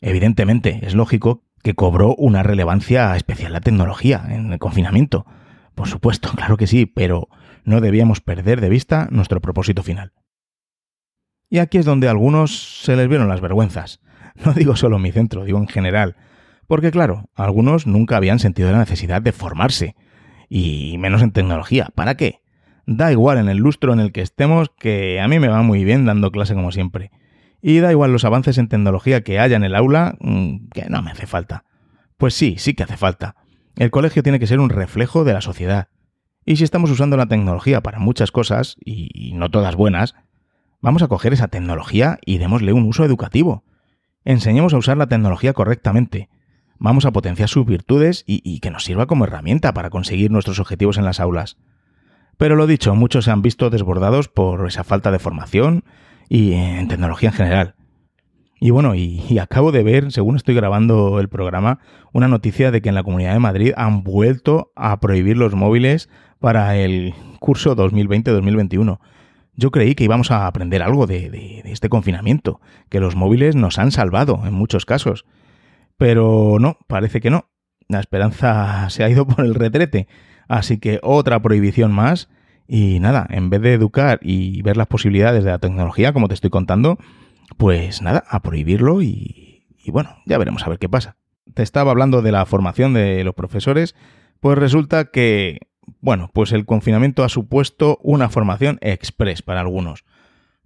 [0.01, 5.27] Evidentemente, es lógico que cobró una relevancia especial la tecnología en el confinamiento.
[5.75, 7.29] Por supuesto, claro que sí, pero
[7.65, 10.13] no debíamos perder de vista nuestro propósito final.
[11.49, 14.01] Y aquí es donde a algunos se les vieron las vergüenzas.
[14.45, 16.17] No digo solo en mi centro, digo en general.
[16.67, 19.97] Porque claro, algunos nunca habían sentido la necesidad de formarse.
[20.51, 21.89] Y menos en tecnología.
[21.95, 22.43] ¿Para qué?
[22.85, 25.85] Da igual en el lustro en el que estemos, que a mí me va muy
[25.85, 27.11] bien dando clase como siempre.
[27.63, 31.01] Y da igual los avances en tecnología que haya en el aula, mm, que no
[31.01, 31.65] me hace falta.
[32.19, 33.37] Pues sí, sí que hace falta.
[33.77, 35.89] El colegio tiene que ser un reflejo de la sociedad.
[36.45, 40.17] Y si estamos usando la tecnología para muchas cosas, y no todas buenas,
[40.81, 43.65] vamos a coger esa tecnología y démosle un uso educativo.
[44.25, 46.29] Enseñemos a usar la tecnología correctamente.
[46.83, 50.97] Vamos a potenciar sus virtudes y, que nos sirva como herramienta para conseguir nuestros objetivos
[50.97, 51.59] en las aulas.
[52.39, 55.85] Pero lo dicho, muchos se han visto desbordados por esa falta de formación
[56.31, 57.75] y en tecnología en general.
[58.61, 61.81] Y bueno, y, acabo de ver, según estoy grabando el programa,
[62.15, 66.09] una noticia de que en la Comunidad de Madrid han vuelto a prohibir los móviles
[66.39, 69.01] para el curso 2020-2021.
[69.55, 73.79] Yo creí que íbamos a aprender algo de, de, este confinamiento, que los móviles nos
[73.79, 75.27] han salvado en muchos casos.
[76.01, 77.51] Pero no, parece que no.
[77.87, 80.09] La esperanza se ha ido por el retrete.
[80.49, 82.31] Así que otra prohibición más.
[82.67, 86.35] Y nada, en vez de educar y ver las posibilidades de la tecnología, como te
[86.35, 86.99] estoy contando,
[87.59, 91.17] pues nada, a prohibirlo y, bueno, ya veremos a ver qué pasa.
[91.53, 93.95] Te estaba hablando de la formación de los profesores,
[94.39, 95.59] pues resulta que
[96.01, 100.05] bueno, pues el confinamiento ha supuesto una formación express para algunos.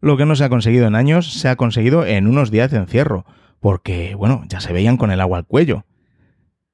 [0.01, 2.77] Lo que no se ha conseguido en años se ha conseguido en unos días de
[2.77, 3.25] encierro,
[3.65, 5.87] porque, bueno, ya se veían con el agua al cuello.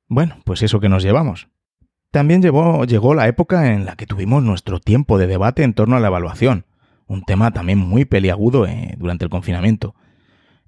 [0.09, 1.47] Bueno, pues eso que nos llevamos.
[2.11, 6.01] También llegó la época en la que tuvimos nuestro tiempo de debate en torno a
[6.01, 6.67] la evaluación,
[7.07, 9.95] un tema también muy peliagudo eh, durante el confinamiento.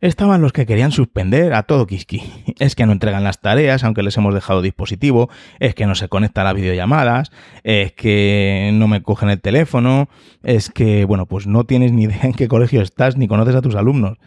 [0.00, 2.22] Estaban los que querían suspender a todo Kiski.
[2.61, 6.06] Es que no entregan las tareas aunque les hemos dejado dispositivo, es que no se
[6.06, 7.32] conecta a las videollamadas,
[7.64, 10.08] es que no me cogen el teléfono,
[10.44, 13.61] es que, bueno, pues no tienes ni idea en qué colegio estás ni conoces a
[13.61, 14.18] tus alumnos.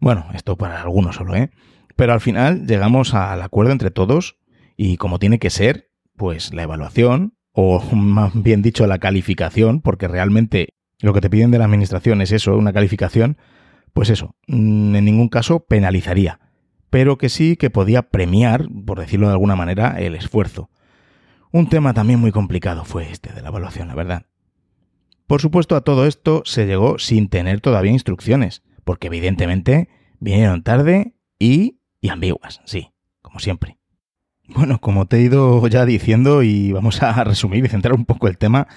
[0.00, 1.50] Bueno, esto para algunos solo, ¿eh?
[1.96, 4.38] Pero al final llegamos al acuerdo entre todos
[4.76, 10.08] y como tiene que ser, pues la evaluación, o más bien dicho la calificación, porque
[10.08, 13.38] realmente lo que te piden de la administración es eso, una calificación,
[13.92, 16.40] pues eso, mm, en ningún caso penalizaría,
[16.90, 20.70] pero que sí que podía premiar, por decirlo de alguna manera, el esfuerzo.
[21.52, 24.26] Un tema también muy complicado fue este de la evaluación, la verdad.
[25.26, 29.88] Por supuesto, a todo esto se llegó sin tener todavía instrucciones, porque evidentemente
[30.20, 32.92] vinieron tarde y, y ambiguas, sí,
[33.22, 33.78] como siempre.
[34.46, 38.28] Bueno, como te he ido ya diciendo y vamos a resumir y centrar un poco
[38.28, 38.68] el tema,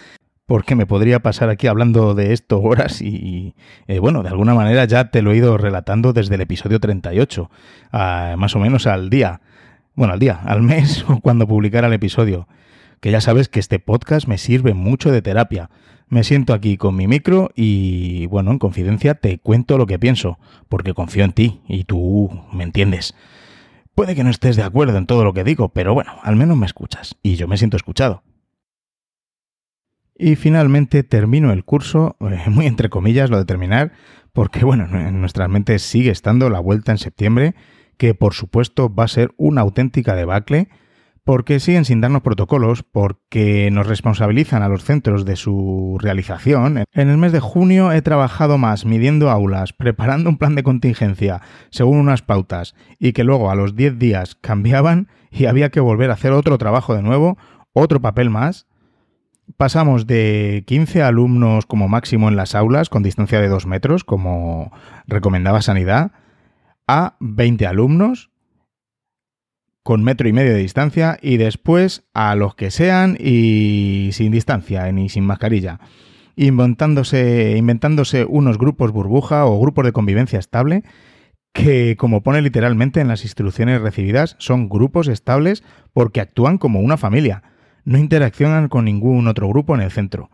[0.45, 3.53] porque me podría pasar aquí hablando de esto horas y,
[3.87, 7.51] eh, bueno, de alguna manera ya te lo he ido relatando desde el episodio 38,
[7.91, 9.41] más o menos al día,
[9.93, 12.47] bueno, al día, al mes o cuando publicara el episodio,
[13.01, 15.69] que ya sabes que este podcast me sirve mucho de terapia.
[16.09, 20.39] Me siento aquí con mi micro y, bueno, en confidencia te cuento lo que pienso,
[20.69, 23.13] porque confío en ti y tú me entiendes.
[23.93, 26.55] Puede que no estés de acuerdo en todo lo que digo, pero bueno, al menos
[26.55, 28.23] me escuchas y yo me siento escuchado.
[30.15, 33.91] Y finalmente termino el curso, eh, muy entre comillas lo de terminar,
[34.33, 37.53] porque bueno, en nuestras mentes sigue estando la vuelta en septiembre,
[37.97, 40.69] que por supuesto va a ser una auténtica debacle,
[41.27, 46.85] porque siguen sin darnos protocolos, porque nos responsabilizan a los centros de su realización.
[46.93, 51.41] En el mes de junio he trabajado más midiendo aulas, preparando un plan de contingencia
[51.69, 56.11] según unas pautas, y que luego a los 10 días cambiaban y había que volver
[56.11, 57.37] a hacer otro trabajo de nuevo,
[57.73, 58.65] otro papel más,
[59.57, 64.71] pasamos de 15 alumnos como máximo en las aulas con distancia de 2 metros, como
[65.07, 66.13] recomendaba Sanidad,
[66.87, 68.31] a 20 alumnos
[69.87, 74.91] con metro y medio de distancia y después a los que sean y sin distancia
[74.91, 75.79] ni sin mascarilla,
[76.35, 80.83] inventándose, inventándose unos grupos burbuja o grupos de convivencia estable
[81.53, 86.97] que, como pone literalmente en las instrucciones recibidas, son grupos estables porque actúan como una
[86.97, 87.43] familia
[87.85, 90.29] no interaccionan con ningún otro grupo en el centro.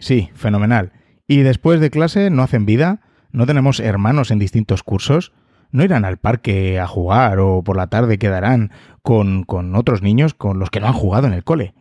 [0.00, 0.90] Sí, fenomenal.
[1.28, 5.32] Y después de clase no hacen vida, no tenemos hermanos en distintos cursos,
[5.70, 8.70] no irán al parque a jugar o por la tarde quedarán
[9.02, 11.74] con, con otros niños con los que no han jugado en el cole.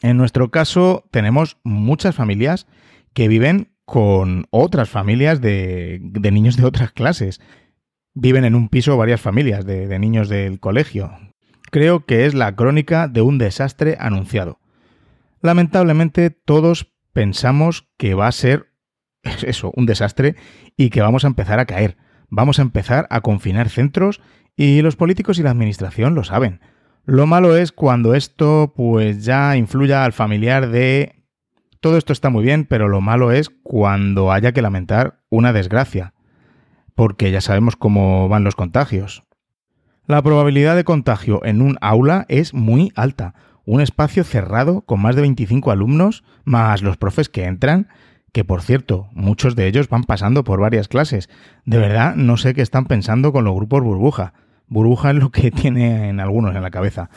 [0.00, 2.66] En nuestro caso tenemos muchas familias
[3.14, 7.40] que viven con otras familias de, de niños de otras clases.
[8.14, 11.12] Viven en un piso varias familias de, de niños del colegio,
[11.72, 14.60] creo que es la crónica de un desastre anunciado.
[15.40, 18.72] Lamentablemente todos pensamos que va a ser
[19.42, 20.36] eso, un desastre
[20.76, 21.96] y que vamos a empezar a caer.
[22.34, 24.22] Vamos a empezar a confinar centros
[24.56, 26.60] y los políticos y la administración lo saben.
[27.04, 31.26] Lo malo es cuando esto pues ya influya al familiar de
[31.80, 36.14] todo esto está muy bien, pero lo malo es cuando haya que lamentar una desgracia,
[36.94, 39.24] porque ya sabemos cómo van los contagios.
[40.06, 43.34] La probabilidad de contagio en un aula es muy alta.
[43.66, 47.88] Un espacio cerrado con más de 25 alumnos, más los profes que entran,
[48.32, 51.28] que por cierto, muchos de ellos van pasando por varias clases.
[51.64, 54.32] De verdad, no sé qué están pensando con los grupos burbuja.
[54.68, 57.10] Burbuja es lo que tienen algunos en la cabeza.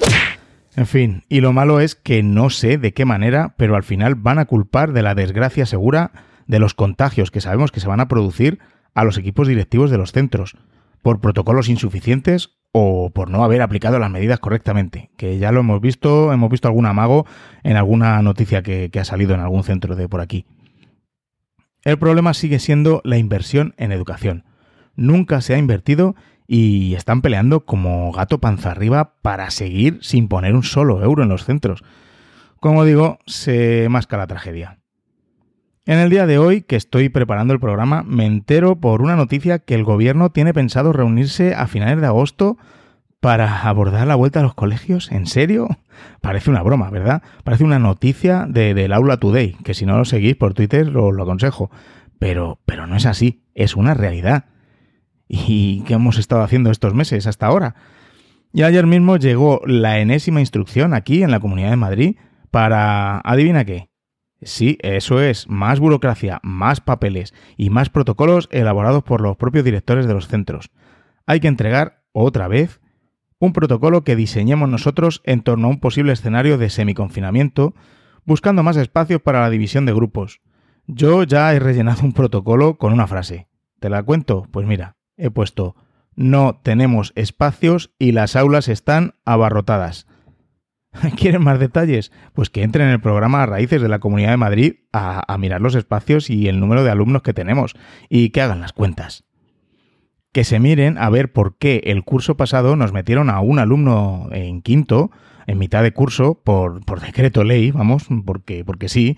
[0.76, 4.16] En fin, y lo malo es que no sé de qué manera, pero al final
[4.16, 6.12] van a culpar de la desgracia segura
[6.48, 8.60] de los contagios que sabemos que se van a producir
[8.94, 10.58] a los equipos directivos de los centros,
[11.02, 15.80] por protocolos insuficientes o por no haber aplicado las medidas correctamente, que ya lo hemos
[15.80, 17.26] visto, hemos visto algún amago
[17.64, 20.46] en alguna noticia que, ha salido en algún centro de por aquí.
[21.86, 24.44] El problema sigue siendo la inversión en educación.
[24.96, 26.16] Nunca se ha invertido
[26.48, 31.30] y están peleando como gato panza arriba para seguir sin poner un solo euro en
[31.30, 31.84] los centros.
[32.60, 34.80] Como digo, se masca la tragedia.
[35.86, 39.60] En el día de hoy, que estoy preparando el programa, me entero por una noticia
[39.60, 42.58] que el gobierno tiene pensado reunirse a finales de agosto
[43.26, 45.12] para abordar la vuelta a los colegios.
[45.12, 45.68] ¿En serio?
[46.22, 47.24] Parece una broma, ¿verdad?
[47.44, 51.12] Parece una noticia de, del Aula Today, que si no lo seguís por Twitter lo,
[51.12, 51.72] lo aconsejo.
[52.20, 54.46] Pero, pero no es así, es una realidad.
[55.28, 57.74] ¿Y qué hemos estado haciendo estos meses hasta ahora?
[58.54, 62.18] Y ayer mismo llegó la enésima instrucción aquí en la Comunidad de Madrid
[62.52, 63.90] para, adivina qué,
[64.44, 70.06] Sí, eso es, más burocracia, más papeles y más protocolos elaborados por los propios directores
[70.06, 70.70] de los centros.
[71.26, 72.82] Hay que entregar, otra vez,
[73.46, 77.74] un protocolo que diseñemos nosotros en torno a un posible escenario de semiconfinamiento,
[78.26, 80.42] buscando más espacios para la división de grupos.
[80.88, 83.48] Yo ya he rellenado un protocolo con una frase.
[83.80, 84.48] ¿Te la cuento?
[84.52, 85.76] Pues mira, he puesto
[86.16, 90.08] no tenemos espacios y las aulas están abarrotadas.
[91.18, 92.12] ¿Quieren más detalles?
[92.34, 95.76] Pues que entren en el programa Raíces de la Comunidad de Madrid a, mirar los
[95.76, 97.76] espacios y el número de alumnos que tenemos
[98.10, 99.26] y que hagan las cuentas.
[100.36, 104.28] Que se miren a ver por qué el curso pasado nos metieron a un alumno
[104.34, 105.10] en quinto,
[105.48, 109.18] en mitad de curso, por, por decreto ley, vamos, porque, porque sí,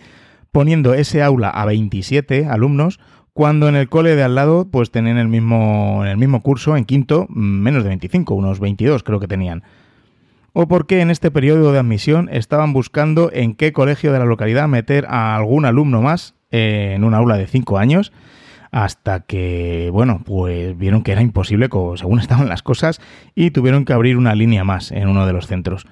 [0.51, 2.99] poniendo ese aula a 27 alumnos,
[3.33, 6.77] cuando en el cole de al lado pues tenían el mismo, en el mismo curso,
[6.77, 9.63] en quinto, menos de 25, unos 22 creo que tenían.
[10.53, 14.25] O por qué en este periodo de admisión estaban buscando en qué colegio de la
[14.25, 18.13] localidad meter a algún alumno más en un aula de 5 años,
[18.71, 23.01] hasta que, bueno, pues vieron que era imposible según estaban las cosas
[23.35, 25.85] y tuvieron que abrir una línea más en uno de los centros.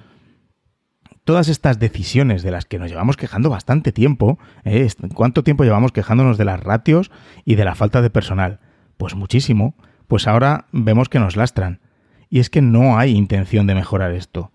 [1.24, 4.88] Todas estas decisiones de las que nos llevamos quejando bastante tiempo, ¿eh?
[5.14, 7.10] ¿cuánto tiempo llevamos quejándonos de las ratios
[7.44, 8.60] y de la falta de personal?
[8.96, 9.74] Pues muchísimo,
[10.06, 11.80] pues ahora vemos que nos lastran.
[12.30, 14.52] Y es que no hay intención de mejorar esto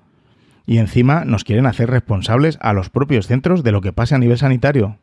[0.65, 4.19] y encima nos quieren hacer responsables a los propios centros de lo que pase a
[4.19, 4.99] nivel sanitario.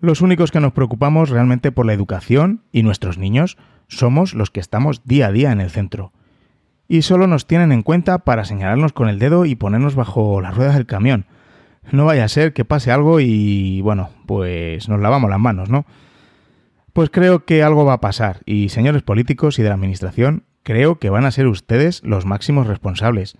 [0.00, 4.60] Los únicos que nos preocupamos realmente por la educación y nuestros niños somos los que
[4.60, 6.12] estamos día a día en el centro.
[6.86, 10.56] Y solo nos tienen en cuenta para señalarnos con el dedo y ponernos bajo las
[10.56, 11.26] ruedas del camión.
[11.90, 15.84] No vaya a ser que pase algo y, bueno, pues nos lavamos las manos, ¿no?
[16.92, 21.00] Pues creo que algo va a pasar y, señores políticos y de la Administración, creo
[21.00, 23.36] que van a ser ustedes los máximos responsables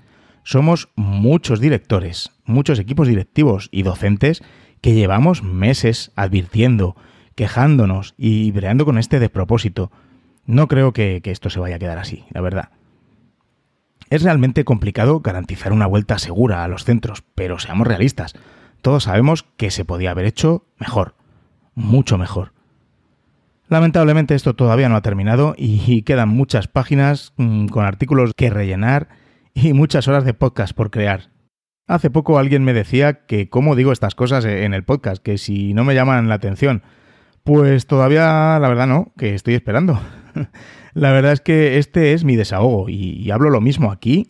[0.49, 4.43] somos muchos directores, muchos equipos directivos y docentes
[4.81, 6.97] que llevamos meses advirtiendo,
[7.35, 9.91] quejándonos y breando con este despropósito.
[10.47, 12.71] No creo que, esto se vaya a quedar así, la verdad.
[14.11, 18.35] Es realmente complicado garantizar una vuelta segura a los centros, pero seamos realistas.
[18.81, 21.15] Todos sabemos que se podía haber hecho mejor,
[21.75, 22.53] mucho mejor.
[23.69, 29.09] Lamentablemente esto todavía no ha terminado y quedan muchas páginas mm, con artículos que rellenar
[29.53, 31.29] y muchas horas de podcast por crear.
[31.89, 35.73] Hace poco alguien me decía que cómo digo estas cosas en el podcast, que si
[35.73, 36.83] no me llaman la atención.
[37.45, 39.99] Pues todavía, la verdad no, que estoy esperando.
[40.93, 44.29] la verdad es que este es mi desahogo y, hablo lo mismo aquí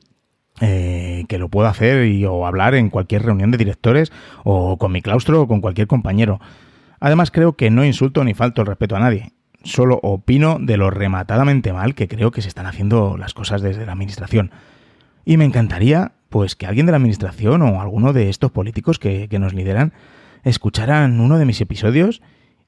[0.60, 4.12] eh, que lo puedo hacer y, o hablar en cualquier reunión de directores
[4.44, 6.40] o con mi claustro o con cualquier compañero.
[7.00, 9.32] Además creo que no insulto ni falto el respeto a nadie.
[9.64, 13.84] Solo opino de lo rematadamente mal que creo que se están haciendo las cosas desde
[13.84, 14.52] la administración.
[15.24, 19.28] Y me encantaría, pues, que alguien de la administración o alguno de estos políticos que,
[19.38, 19.92] nos lideran
[20.44, 22.22] escucharan uno de mis episodios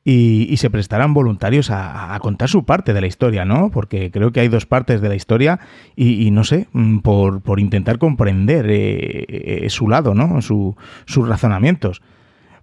[0.04, 3.70] y, se prestaran voluntarios a, contar su parte de la historia, ¿no?
[3.70, 5.60] Porque creo que hay dos partes de la historia
[5.94, 9.26] y, no sé, mm, por, por intentar comprender eh,
[9.64, 10.40] eh, su lado, ¿no?
[10.42, 12.02] sus razonamientos.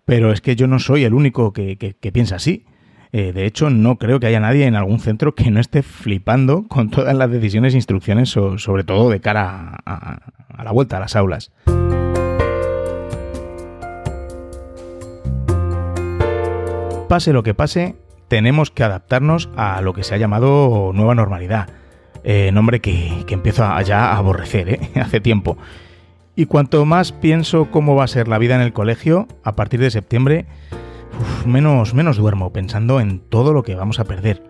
[0.05, 2.65] Pero es que yo no soy el único que piensa así.
[3.11, 6.67] Eh, de hecho, no creo que haya nadie en algún centro que no esté flipando
[6.67, 11.15] con todas las decisiones e instrucciones, sobre todo de cara a, la vuelta a las
[11.15, 11.51] aulas.
[17.07, 17.95] Pase lo que pase,
[18.27, 21.69] tenemos que adaptarnos a lo que se ha llamado nueva normalidad.
[22.23, 24.79] Eh, nombre que, que, empiezo a, ya a aborrecer ¿eh?
[24.95, 25.57] hace tiempo.
[26.35, 29.79] Y cuanto más pienso cómo va a ser la vida en el colegio a partir
[29.79, 30.45] de septiembre,
[31.45, 34.43] menos, menos duermo pensando en todo lo que vamos a perder.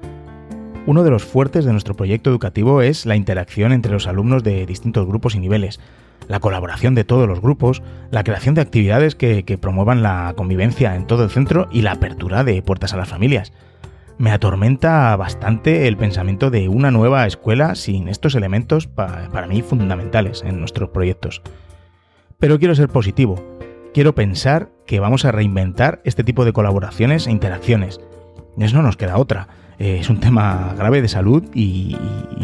[0.85, 4.65] Uno de los fuertes de nuestro proyecto educativo es la interacción entre los alumnos de
[4.65, 5.79] distintos grupos y niveles,
[6.27, 11.05] la colaboración de todos los grupos, la creación de actividades que, promuevan la convivencia en
[11.05, 13.51] todo el centro y la apertura de puertas a las familias.
[14.17, 20.41] Me atormenta bastante el pensamiento de una nueva escuela sin estos elementos para mí fundamentales
[20.41, 21.41] en nuestros proyectos.
[22.39, 23.56] Pero quiero ser positivo
[23.97, 27.99] quiero pensar que vamos a reinventar este tipo de colaboraciones e interacciones.
[28.59, 29.47] Eso no nos queda otra.
[29.79, 31.97] Eh, es un tema grave de salud y,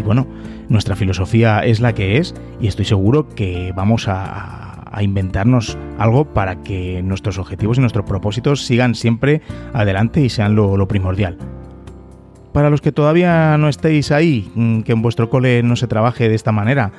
[0.03, 0.25] bueno,
[0.67, 6.63] nuestra filosofía es la que es y estoy seguro que vamos a, inventarnos algo para
[6.63, 9.43] que nuestros objetivos y nuestros propósitos sigan siempre
[9.73, 11.37] adelante y sean lo, primordial.
[12.51, 16.29] Para los que todavía no estéis ahí, mm, que en vuestro cole no se trabaje
[16.29, 16.93] de esta manera,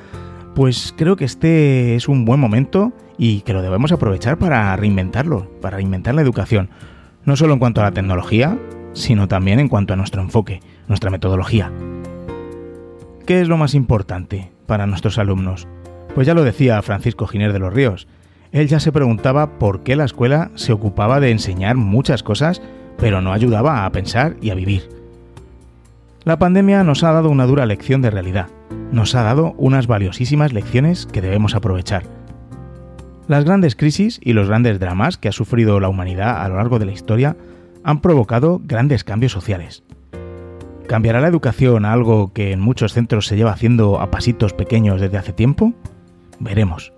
[0.55, 5.51] pues creo que este es un buen momento y que lo debemos aprovechar para reinventarlo,
[5.61, 6.69] para reinventar la educación,
[7.25, 8.57] no solo en cuanto a la tecnología,
[8.93, 11.71] sino también en cuanto a nuestro enfoque, nuestra metodología.
[13.25, 15.67] ¿Qué es lo más importante para nuestros alumnos?
[16.15, 18.07] Pues ya lo decía Francisco Giner de los Ríos.
[18.53, 22.61] Él ya se preguntaba por qué la escuela se ocupaba de enseñar muchas cosas,
[22.97, 25.04] pero no ayudaba a pensar y a vivir.
[26.25, 28.47] La pandemia nos ha dado una dura lección de realidad,
[28.91, 32.01] nos ha dado unas valiosísimas lecciones que debemos aprovechar.
[33.27, 36.79] Las grandes crisis y los grandes dramas que ha sufrido la humanidad a lo largo
[36.79, 37.37] de la historia
[37.83, 39.83] han provocado grandes cambios sociales.
[40.87, 44.99] ¿Cambiará la educación a algo que en muchos centros se lleva haciendo a pasitos pequeños
[44.99, 45.73] desde hace tiempo?
[46.39, 46.91] Veremos.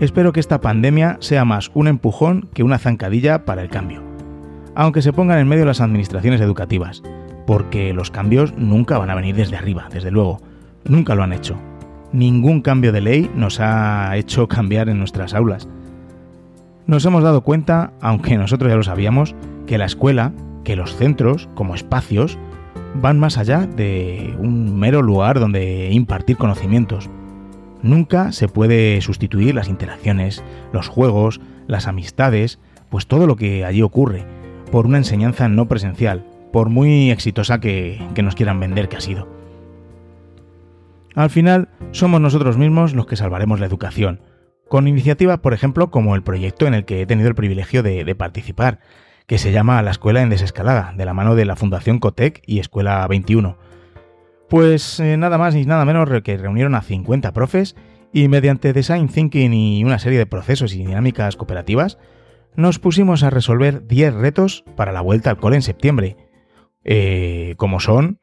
[0.00, 4.02] Espero que esta pandemia sea más un empujón que una zancadilla para el cambio,
[4.74, 7.02] aunque se pongan en medio las administraciones educativas,
[7.50, 10.40] porque los cambios nunca van a venir desde arriba, desde luego,
[10.84, 11.56] nunca lo han hecho.
[12.12, 15.68] Ningún cambio de ley nos ha hecho cambiar en nuestras aulas.
[16.86, 19.34] Nos hemos dado cuenta, aunque nosotros ya lo sabíamos,
[19.66, 20.30] que la escuela,
[20.62, 22.38] que los centros, como espacios,
[22.94, 27.10] van más allá de un mero lugar donde impartir conocimientos.
[27.82, 33.82] Nunca se puede sustituir las interacciones, los juegos, las amistades, pues todo lo que allí
[33.82, 34.24] ocurre,
[34.70, 39.00] por una enseñanza no presencial, por muy exitosa que, que nos quieran vender que ha
[39.00, 39.28] sido.
[41.14, 44.20] Al final, somos nosotros mismos los que salvaremos la educación,
[44.68, 48.14] con iniciativas, por ejemplo, como el proyecto en el que he tenido el privilegio de
[48.14, 48.78] participar,
[49.30, 52.58] que se llama La Escuela en Desescalada, de la mano de la Fundación Cotec y
[52.58, 53.56] Escuela 21.
[54.48, 57.76] Pues eh, nada más ni nada menos que reunieron a 50 profes
[58.12, 61.96] y mediante design thinking y una serie de procesos y dinámicas cooperativas,
[62.56, 66.16] nos pusimos a resolver 10 retos para la vuelta al cole en septiembre.
[66.84, 68.20] Eh, como son,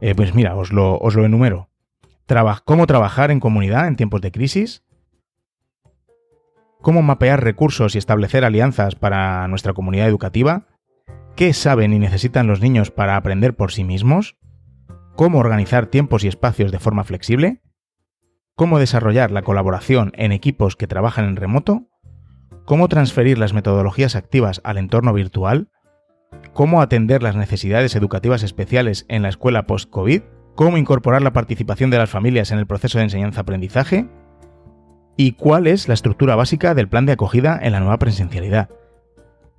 [0.00, 1.68] eh, pues mira, os lo, os lo enumero.
[2.64, 4.84] cómo trabajar en comunidad en tiempos de crisis,
[6.80, 10.66] cómo mapear recursos y establecer alianzas para nuestra comunidad educativa,
[11.34, 14.36] qué saben y necesitan los niños para aprender por sí mismos,
[15.16, 17.60] cómo organizar tiempos y espacios de forma flexible,
[18.54, 21.88] cómo desarrollar la colaboración en equipos que trabajan en remoto,
[22.64, 25.70] cómo transferir las metodologías activas al entorno virtual,
[26.58, 30.22] cómo atender las necesidades educativas especiales en la escuela post-COVID,
[30.56, 34.08] cómo incorporar la participación de las familias en el proceso de enseñanza-aprendizaje,
[35.16, 38.70] y cuál es la estructura básica del plan de acogida en la nueva presencialidad.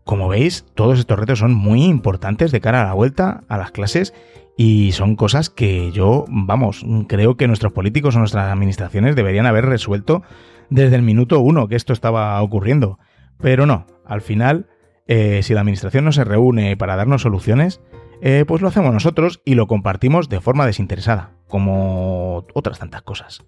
[0.03, 3.71] Como veis, todos estos retos son muy importantes de cara a la vuelta a las
[3.71, 4.13] clases
[4.57, 9.67] y son cosas que yo, vamos, creo que nuestros políticos o nuestras administraciones deberían haber
[9.67, 10.21] resuelto
[10.69, 12.99] desde el minuto uno que esto estaba ocurriendo.
[13.37, 14.67] Pero no, al final,
[15.09, 17.81] eh, si la administración no se reúne para darnos soluciones,
[18.21, 23.43] eh, pues lo hacemos nosotros y lo compartimos de forma desinteresada, como otras tantas cosas.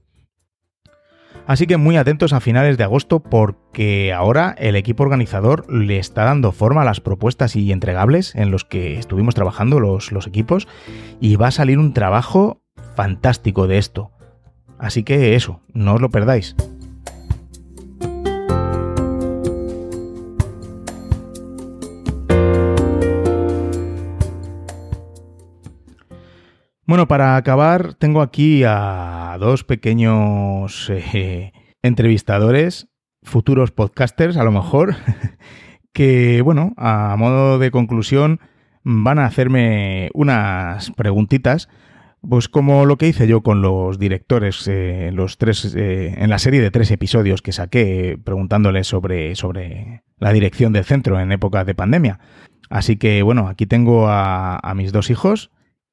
[1.46, 6.24] Así que muy atentos a finales de agosto porque ahora el equipo organizador le está
[6.24, 10.68] dando forma a las propuestas y entregables en los que estuvimos trabajando los, los equipos
[11.20, 12.64] y va a salir un trabajo
[12.96, 14.10] fantástico de esto.
[14.80, 16.56] Así que eso, no os lo perdáis.
[26.92, 32.90] Bueno, para acabar, tengo aquí a dos pequeños eh, entrevistadores,
[33.24, 34.96] futuros podcasters a lo mejor,
[35.94, 38.42] que, bueno, a modo de conclusión,
[38.84, 41.70] van a hacerme unas preguntitas,
[42.28, 46.40] pues como lo que hice yo con los directores eh, los tres, eh, en la
[46.40, 51.64] serie de tres episodios que saqué preguntándoles sobre, sobre la dirección del centro en época
[51.64, 52.20] de pandemia.
[52.70, 55.52] Así que, bueno, aquí tengo a mis dos hijos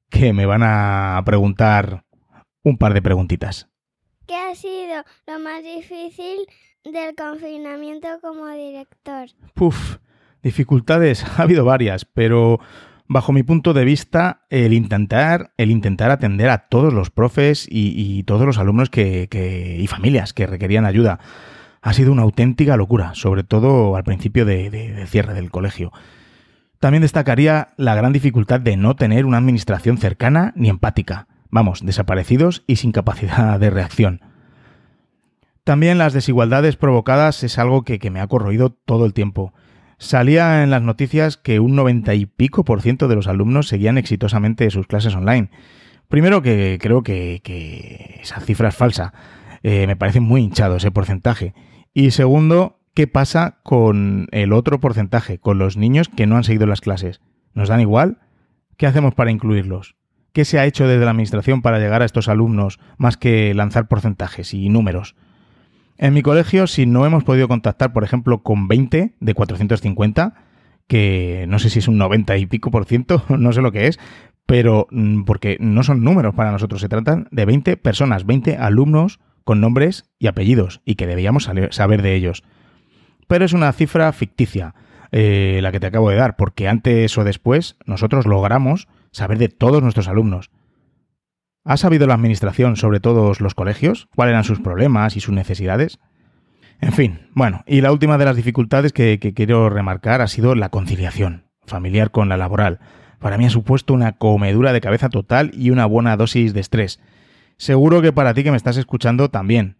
[0.09, 2.05] que me van a preguntar
[2.63, 3.69] un par de preguntitas.
[4.27, 6.45] ¿Qué ha sido lo más difícil
[6.83, 9.27] del confinamiento como director?
[9.53, 9.97] Puf,
[10.43, 12.59] dificultades ha habido varias, pero
[13.07, 18.23] bajo mi punto de vista, el intentar, el intentar atender a todos los profes y,
[18.23, 21.19] todos los alumnos que, y familias que requerían ayuda
[21.81, 25.91] ha sido una auténtica locura, sobre todo al principio de cierre del colegio.
[26.79, 31.27] También destacaría la gran dificultad de no tener una administración cercana ni empática.
[31.49, 34.21] Vamos, desaparecidos y sin capacidad de reacción.
[35.65, 39.53] También las desigualdades provocadas es algo que, me ha corroído todo el tiempo.
[39.97, 43.97] Salía en las noticias que un noventa y pico por ciento de los alumnos seguían
[43.97, 45.51] exitosamente sus clases online.
[46.07, 49.13] Primero que creo que, esa cifra es falsa.
[49.61, 51.53] Eh, me parece muy hinchado ese porcentaje.
[51.93, 56.67] Y segundo, ¿qué pasa con el otro porcentaje, con los niños que no han seguido
[56.67, 57.21] las clases?
[57.53, 58.19] ¿Nos dan igual?
[58.77, 59.95] ¿Qué hacemos para incluirlos?
[60.33, 63.87] ¿Qué se ha hecho desde la Administración para llegar a estos alumnos más que lanzar
[63.87, 65.15] porcentajes y números?
[65.97, 70.33] En mi colegio, si no hemos podido contactar, por ejemplo, con 20 de 450,
[70.87, 73.87] que no sé si es un 90 y pico por ciento, no sé lo que
[73.87, 73.99] es,
[74.45, 79.19] pero mm, porque no son números para nosotros, se tratan de 20 personas, 20 alumnos
[79.43, 82.43] con nombres y apellidos y que debíamos saber de ellos.
[83.29, 84.73] Pero es una cifra ficticia,
[85.11, 89.49] eh, la que te acabo de dar, porque antes o después nosotros logramos saber de
[89.49, 90.49] todos nuestros alumnos.
[91.63, 94.07] ¿Ha sabido la Administración sobre todos los colegios?
[94.15, 95.99] ¿Cuáles eran sus problemas y sus necesidades?
[96.81, 100.69] En fin, bueno, y la última de las dificultades que, quiero remarcar ha sido la
[100.69, 102.79] conciliación familiar con la laboral.
[103.19, 106.99] Para mí ha supuesto una comedura de cabeza total y una buena dosis de estrés.
[107.57, 109.75] Seguro que para ti que me estás escuchando también.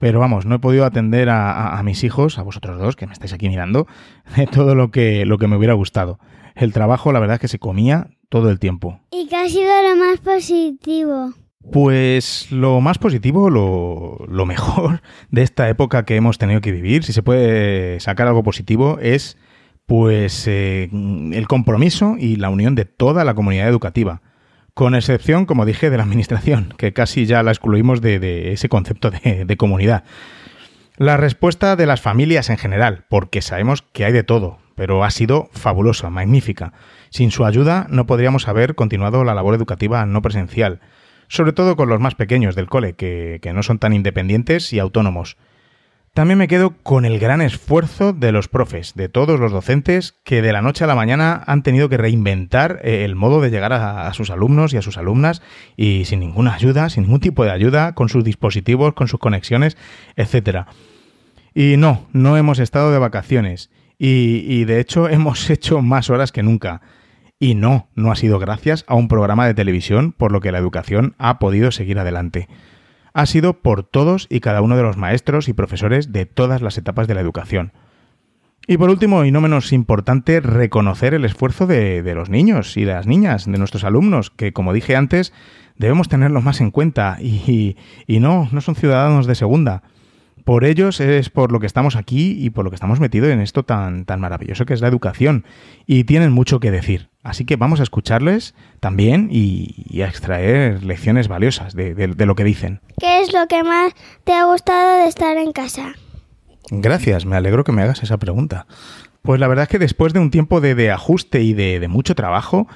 [0.00, 3.34] Pero vamos, no he podido atender a, mis hijos, a vosotros dos, que me estáis
[3.34, 3.86] aquí mirando,
[4.36, 6.18] de todo lo que, lo que me hubiera gustado.
[6.56, 8.98] El trabajo, la verdad es que se comía todo el tiempo.
[9.10, 11.34] ¿Y qué ha sido lo más positivo?
[11.70, 17.12] Pues lo más positivo, lo, mejor de esta época que hemos tenido que vivir, si
[17.12, 19.36] se puede sacar algo positivo, es
[19.84, 24.22] pues eh, el compromiso y la unión de toda la comunidad educativa.
[24.80, 29.10] Con excepción, como dije, de la administración, que casi ya la excluimos de, ese concepto
[29.10, 30.04] de, comunidad.
[30.96, 35.10] La respuesta de las familias en general, porque sabemos que hay de todo, pero ha
[35.10, 36.72] sido fabulosa, magnífica.
[37.10, 40.80] Sin su ayuda no podríamos haber continuado la labor educativa no presencial
[41.28, 45.36] sobre todo con los más pequeños del cole, que, no son tan independientes y autónomos.
[46.12, 50.42] También me quedo con el gran esfuerzo de los profes, de todos los docentes, que
[50.42, 53.72] de la noche a la mañana han tenido que reinventar eh, el modo de llegar
[53.72, 55.40] a, sus alumnos y a sus alumnas
[55.76, 59.76] y sin ninguna ayuda, sin ningún tipo de ayuda, con sus dispositivos, con sus conexiones,
[60.16, 60.66] etc.
[61.54, 66.32] Y no, no hemos estado de vacaciones y, y de hecho hemos hecho más horas
[66.32, 66.80] que nunca.
[67.38, 70.58] Y no, no ha sido gracias a un programa de televisión por lo que la
[70.58, 72.48] educación ha podido seguir adelante.
[73.12, 76.78] Ha sido por todos y cada uno de los maestros y profesores de todas las
[76.78, 77.72] etapas de la educación.
[78.66, 82.92] Y por último, y no menos importante, reconocer el esfuerzo de, los niños y de
[82.92, 85.32] las niñas, de nuestros alumnos, que como dije antes,
[85.76, 89.82] debemos tenerlos más en cuenta y, y no, no son ciudadanos de segunda.
[90.44, 93.40] Por ellos es por lo que estamos aquí y por lo que estamos metidos en
[93.40, 95.44] esto tan, tan maravilloso que es la educación.
[95.86, 97.09] Y tienen mucho que decir.
[97.22, 102.80] Así que vamos a escucharles también y, a extraer lecciones valiosas de, lo que dicen.
[102.98, 103.92] ¿Qué es lo que más
[104.24, 105.94] te ha gustado de estar en casa?
[106.70, 108.66] Gracias, me alegro que me hagas esa pregunta.
[109.22, 112.66] Pues la verdad es que después de un tiempo de, ajuste y de, mucho trabajo,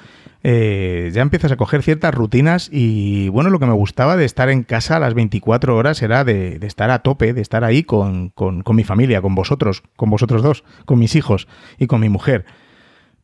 [0.43, 4.49] eh, ya empiezas a coger ciertas rutinas y bueno, lo que me gustaba de estar
[4.49, 8.29] en casa a las 24 horas era de, estar a tope, de estar ahí con,
[8.29, 11.47] con mi familia, con vosotros, con vosotros dos, con mis hijos
[11.79, 12.45] y con mi mujer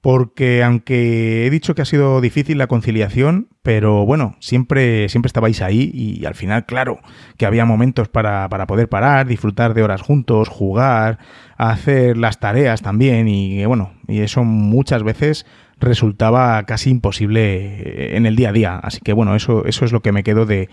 [0.01, 5.61] porque aunque he dicho que ha sido difícil la conciliación, pero bueno, siempre, siempre estabais
[5.61, 6.99] ahí y al final, claro,
[7.37, 11.19] que había momentos para, para poder parar, disfrutar de horas juntos, jugar,
[11.57, 15.45] hacer las tareas también y bueno, y eso muchas veces
[15.81, 18.75] resultaba casi imposible en el día a día.
[18.77, 20.69] Así que bueno, eso, eso es lo que me quedo de,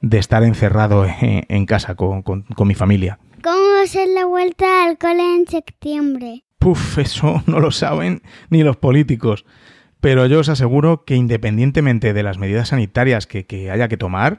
[0.00, 3.18] de estar encerrado en, casa con, con, con mi familia.
[3.42, 6.44] ¿Cómo va a ser la vuelta al cole en septiembre?
[6.62, 9.44] Puf, eso no lo saben ni los políticos.
[10.00, 14.38] Pero yo os aseguro que independientemente de las medidas sanitarias que, haya que tomar,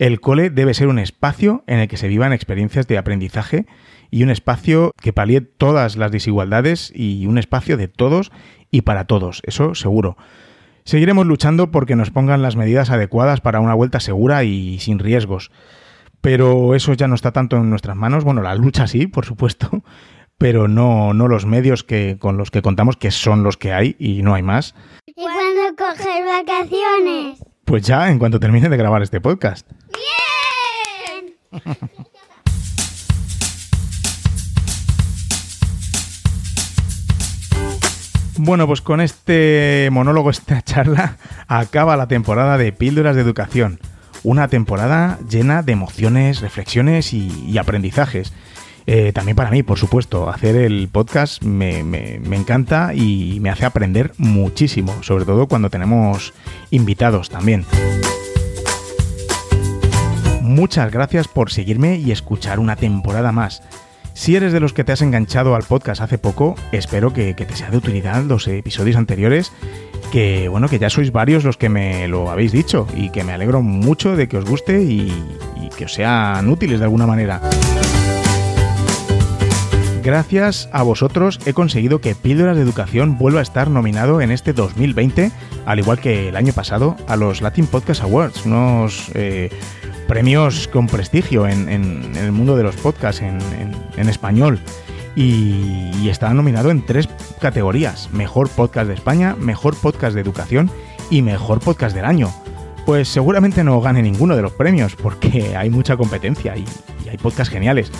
[0.00, 3.66] el cole debe ser un espacio en el que se vivan experiencias de aprendizaje
[4.10, 8.32] y un espacio que palíe todas las desigualdades y un espacio de todos
[8.72, 10.16] y para todos, eso seguro.
[10.82, 15.52] Seguiremos luchando porque nos pongan las medidas adecuadas para una vuelta segura y sin riesgos.
[16.20, 18.24] Pero eso ya no está tanto en nuestras manos.
[18.24, 19.84] Bueno, la lucha sí, por supuesto,
[20.38, 23.96] pero no, no los medios que, con los que contamos, que son los que hay
[23.98, 24.74] y no hay más.
[25.06, 27.42] ¿Y cuándo coger vacaciones?
[27.64, 29.66] Pues ya, en cuanto termine de grabar este podcast.
[29.92, 31.74] ¡Bien!
[38.36, 41.16] Bueno, pues con este monólogo, esta charla,
[41.46, 43.78] acaba la temporada de Píldoras de Educación.
[44.24, 48.32] Una temporada llena de emociones, reflexiones y aprendizajes.
[48.86, 54.12] Eh, también para mí, por supuesto, hacer el podcast me, encanta y me hace aprender
[54.18, 56.34] muchísimo, sobre todo cuando tenemos
[56.70, 57.64] invitados también.
[60.42, 63.62] Muchas gracias por seguirme y escuchar una temporada más.
[64.12, 67.56] Si eres de los que te has enganchado al podcast hace poco, espero que, te
[67.56, 69.50] sea de utilidad los episodios anteriores,
[70.12, 73.32] que bueno, que ya sois varios los que me lo habéis dicho y que me
[73.32, 75.10] alegro mucho de que os guste y
[75.76, 77.40] que os sean útiles de alguna manera.
[80.04, 84.52] Gracias a vosotros he conseguido que Píldoras de Educación vuelva a estar nominado en este
[84.52, 85.32] 2020,
[85.64, 89.50] al igual que el año pasado, a los Latin Podcast Awards, unos eh,
[90.06, 91.68] premios con prestigio en,
[92.16, 94.60] el mundo de los podcasts en, español.
[95.16, 97.08] Y, y está nominado en tres
[97.40, 100.70] categorías, Mejor Podcast de España, Mejor Podcast de Educación
[101.10, 102.30] y Mejor Podcast del Año.
[102.84, 106.64] Pues seguramente no gane ninguno de los premios, porque hay mucha competencia y,
[107.08, 107.90] hay podcasts geniales.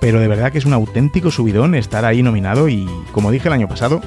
[0.00, 3.54] Pero de verdad que es un auténtico subidón estar ahí nominado y, como dije el
[3.54, 4.00] año pasado,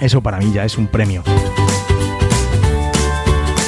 [0.00, 1.22] eso para mí ya es un premio.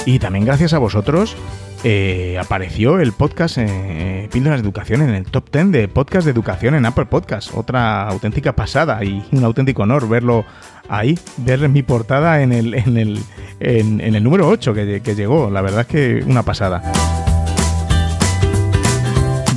[0.07, 1.37] Y también gracias a vosotros
[1.83, 6.33] eh, apareció el podcast eh, Píldoras de Educación en el top 10 de podcast de
[6.33, 7.55] educación en Apple Podcast.
[7.55, 10.45] Otra auténtica pasada y un auténtico honor verlo
[10.89, 13.19] ahí, ver mi portada en el, en el,
[13.61, 15.51] en, el número 8 que, que llegó.
[15.51, 17.26] La verdad es que una pasada.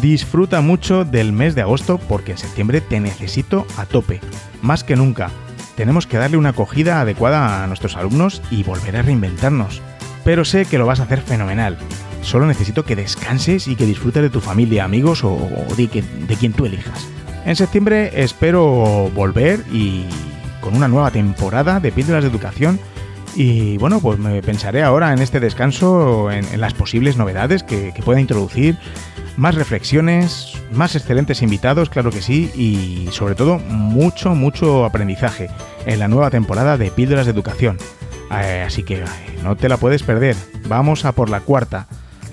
[0.01, 4.21] Disfruta mucho del mes de agosto porque en septiembre te necesito a tope,
[4.61, 5.29] más que nunca.
[5.75, 9.81] Tenemos que darle una acogida adecuada a nuestros alumnos y volver a reinventarnos.
[10.23, 11.77] Pero sé que lo vas a hacer fenomenal.
[12.21, 15.37] Solo necesito que descanses y que disfrutes de tu familia, amigos o,
[15.75, 17.05] de, de quien tú elijas.
[17.45, 20.05] En septiembre espero volver y
[20.61, 22.79] con una nueva temporada de Píldoras de Educación.
[23.36, 28.19] Y bueno, pues me pensaré ahora en este descanso en, las posibles novedades que, pueda
[28.19, 28.77] introducir,
[29.38, 35.49] más reflexiones, más excelentes invitados, claro que sí, y sobre todo mucho, mucho aprendizaje
[35.86, 37.77] en la nueva temporada de Píldoras de Educación.
[38.32, 39.03] Eh, así que
[39.43, 40.36] no te la puedes perder.
[40.67, 41.88] Vamos a por la cuarta.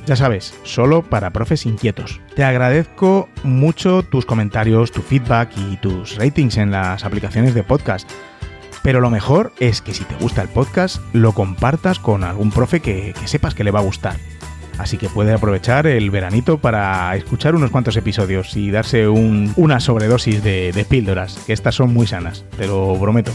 [0.06, 2.20] Ya sabes, solo para profes inquietos.
[2.36, 8.08] Te agradezco mucho tus comentarios, tu feedback y tus ratings en las aplicaciones de podcast.
[8.86, 12.78] Pero lo mejor es que si te gusta el podcast, lo compartas con algún profe
[12.78, 14.14] que, sepas que le va a gustar.
[14.78, 20.40] Así que puede aprovechar el veranito para escuchar unos cuantos episodios y darse una sobredosis
[20.40, 23.32] de, de píldoras, que estas son muy sanas, te lo prometo.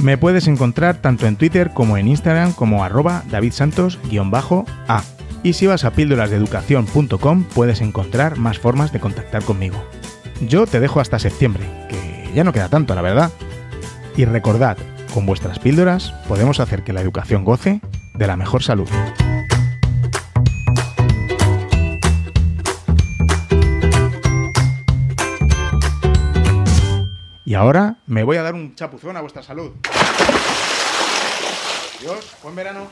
[0.00, 5.04] Me puedes encontrar tanto en Twitter como en Instagram como arroba davidsantos-a.
[5.44, 9.84] Y si vas a píldorasdeeducación.com puedes encontrar más formas de contactar conmigo.
[10.40, 13.30] Yo te dejo hasta septiembre, que ya no queda tanto, la verdad.
[14.20, 14.76] Y recordad,
[15.14, 17.80] con vuestras píldoras podemos hacer que la educación goce
[18.12, 18.86] de la mejor salud.
[27.46, 29.72] Y ahora me voy a dar un chapuzón a vuestra salud.
[31.98, 32.88] Adiós, buen verano.